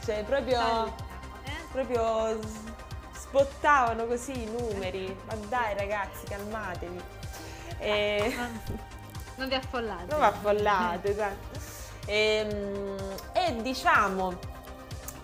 [0.03, 1.51] Cioè, proprio, eh?
[1.71, 2.37] proprio
[3.13, 5.15] spottavano così i numeri.
[5.25, 7.01] Ma dai ragazzi, calmatevi.
[7.79, 8.35] E...
[9.35, 10.05] Non vi affollate.
[10.09, 11.59] Non vi affollate, esatto.
[12.05, 14.53] E, ehm, e diciamo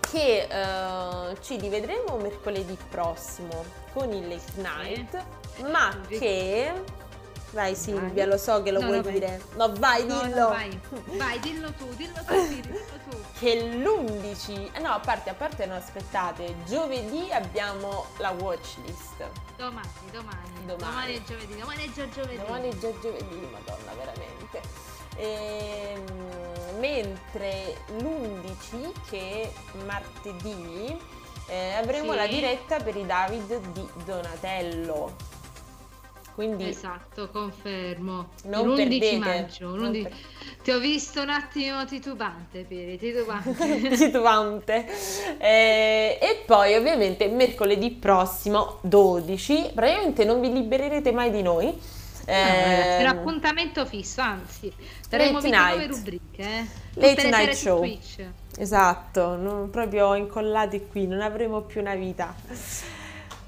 [0.00, 3.64] che uh, ci rivedremo mercoledì prossimo
[3.94, 5.24] con il late night,
[5.54, 5.62] sì.
[5.62, 6.74] ma che
[7.52, 9.42] Vai Silvia, lo so che lo no, vuoi no, dire.
[9.56, 10.48] No, vai, no, dillo.
[10.48, 10.80] vai.
[11.18, 12.78] vai, dillo tu, dillo tu, dillo
[13.10, 13.16] tu.
[13.38, 19.28] Che l'11, eh, no, a parte, a parte no, aspettate, giovedì abbiamo la watchlist.
[19.58, 20.64] Domani, domani.
[20.64, 22.36] Domani, domani è giovedì, domani è già giovedì.
[22.38, 24.60] Domani è già giovedì, madonna, veramente.
[25.16, 30.98] E, ehm, mentre l'11, che è martedì,
[31.48, 32.16] eh, avremo sì.
[32.16, 35.31] la diretta per i David di Donatello.
[36.34, 38.30] Quindi esatto, confermo.
[38.44, 39.18] Non l'11 perdete.
[39.18, 39.76] maggio.
[39.76, 40.02] L'11...
[40.02, 40.12] Per...
[40.62, 43.88] Ti ho visto un attimo titubante, Pieri, titubante.
[43.96, 44.86] titubante.
[45.38, 51.78] Eh, e poi ovviamente mercoledì prossimo 12, praticamente non vi libererete mai di noi.
[52.24, 54.72] Eh, no, un appuntamento fisso, anzi,
[55.08, 56.42] daremo vita nuove rubriche.
[56.42, 56.66] Eh?
[56.94, 57.98] Late night show.
[58.56, 62.34] Esatto, non, proprio incollati qui, non avremo più una vita.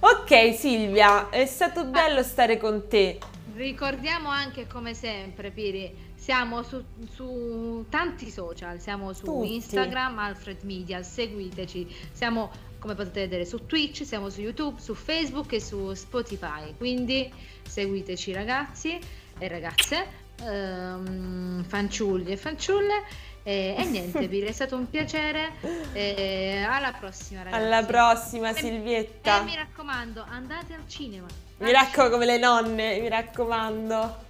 [0.06, 3.18] Ok Silvia, è stato bello stare con te.
[3.54, 9.54] Ricordiamo anche come sempre, Piri, siamo su, su tanti social, siamo su Tutti.
[9.54, 15.50] Instagram, Alfred Media, seguiteci, siamo come potete vedere su Twitch, siamo su YouTube, su Facebook
[15.52, 17.32] e su Spotify, quindi
[17.66, 18.98] seguiteci ragazzi
[19.38, 20.06] e ragazze,
[20.42, 23.04] ehm, fanciulli e fanciulle
[23.46, 25.52] e, e niente, Piri, è stato un piacere.
[25.92, 27.62] E alla prossima, ragazzi.
[27.62, 29.42] Alla prossima, Silvietta.
[29.42, 31.26] E mi raccomando, andate al cinema.
[31.58, 34.22] Mi raccomando come le nonne, mi raccomando.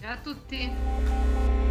[0.00, 1.64] Ciao a tutti.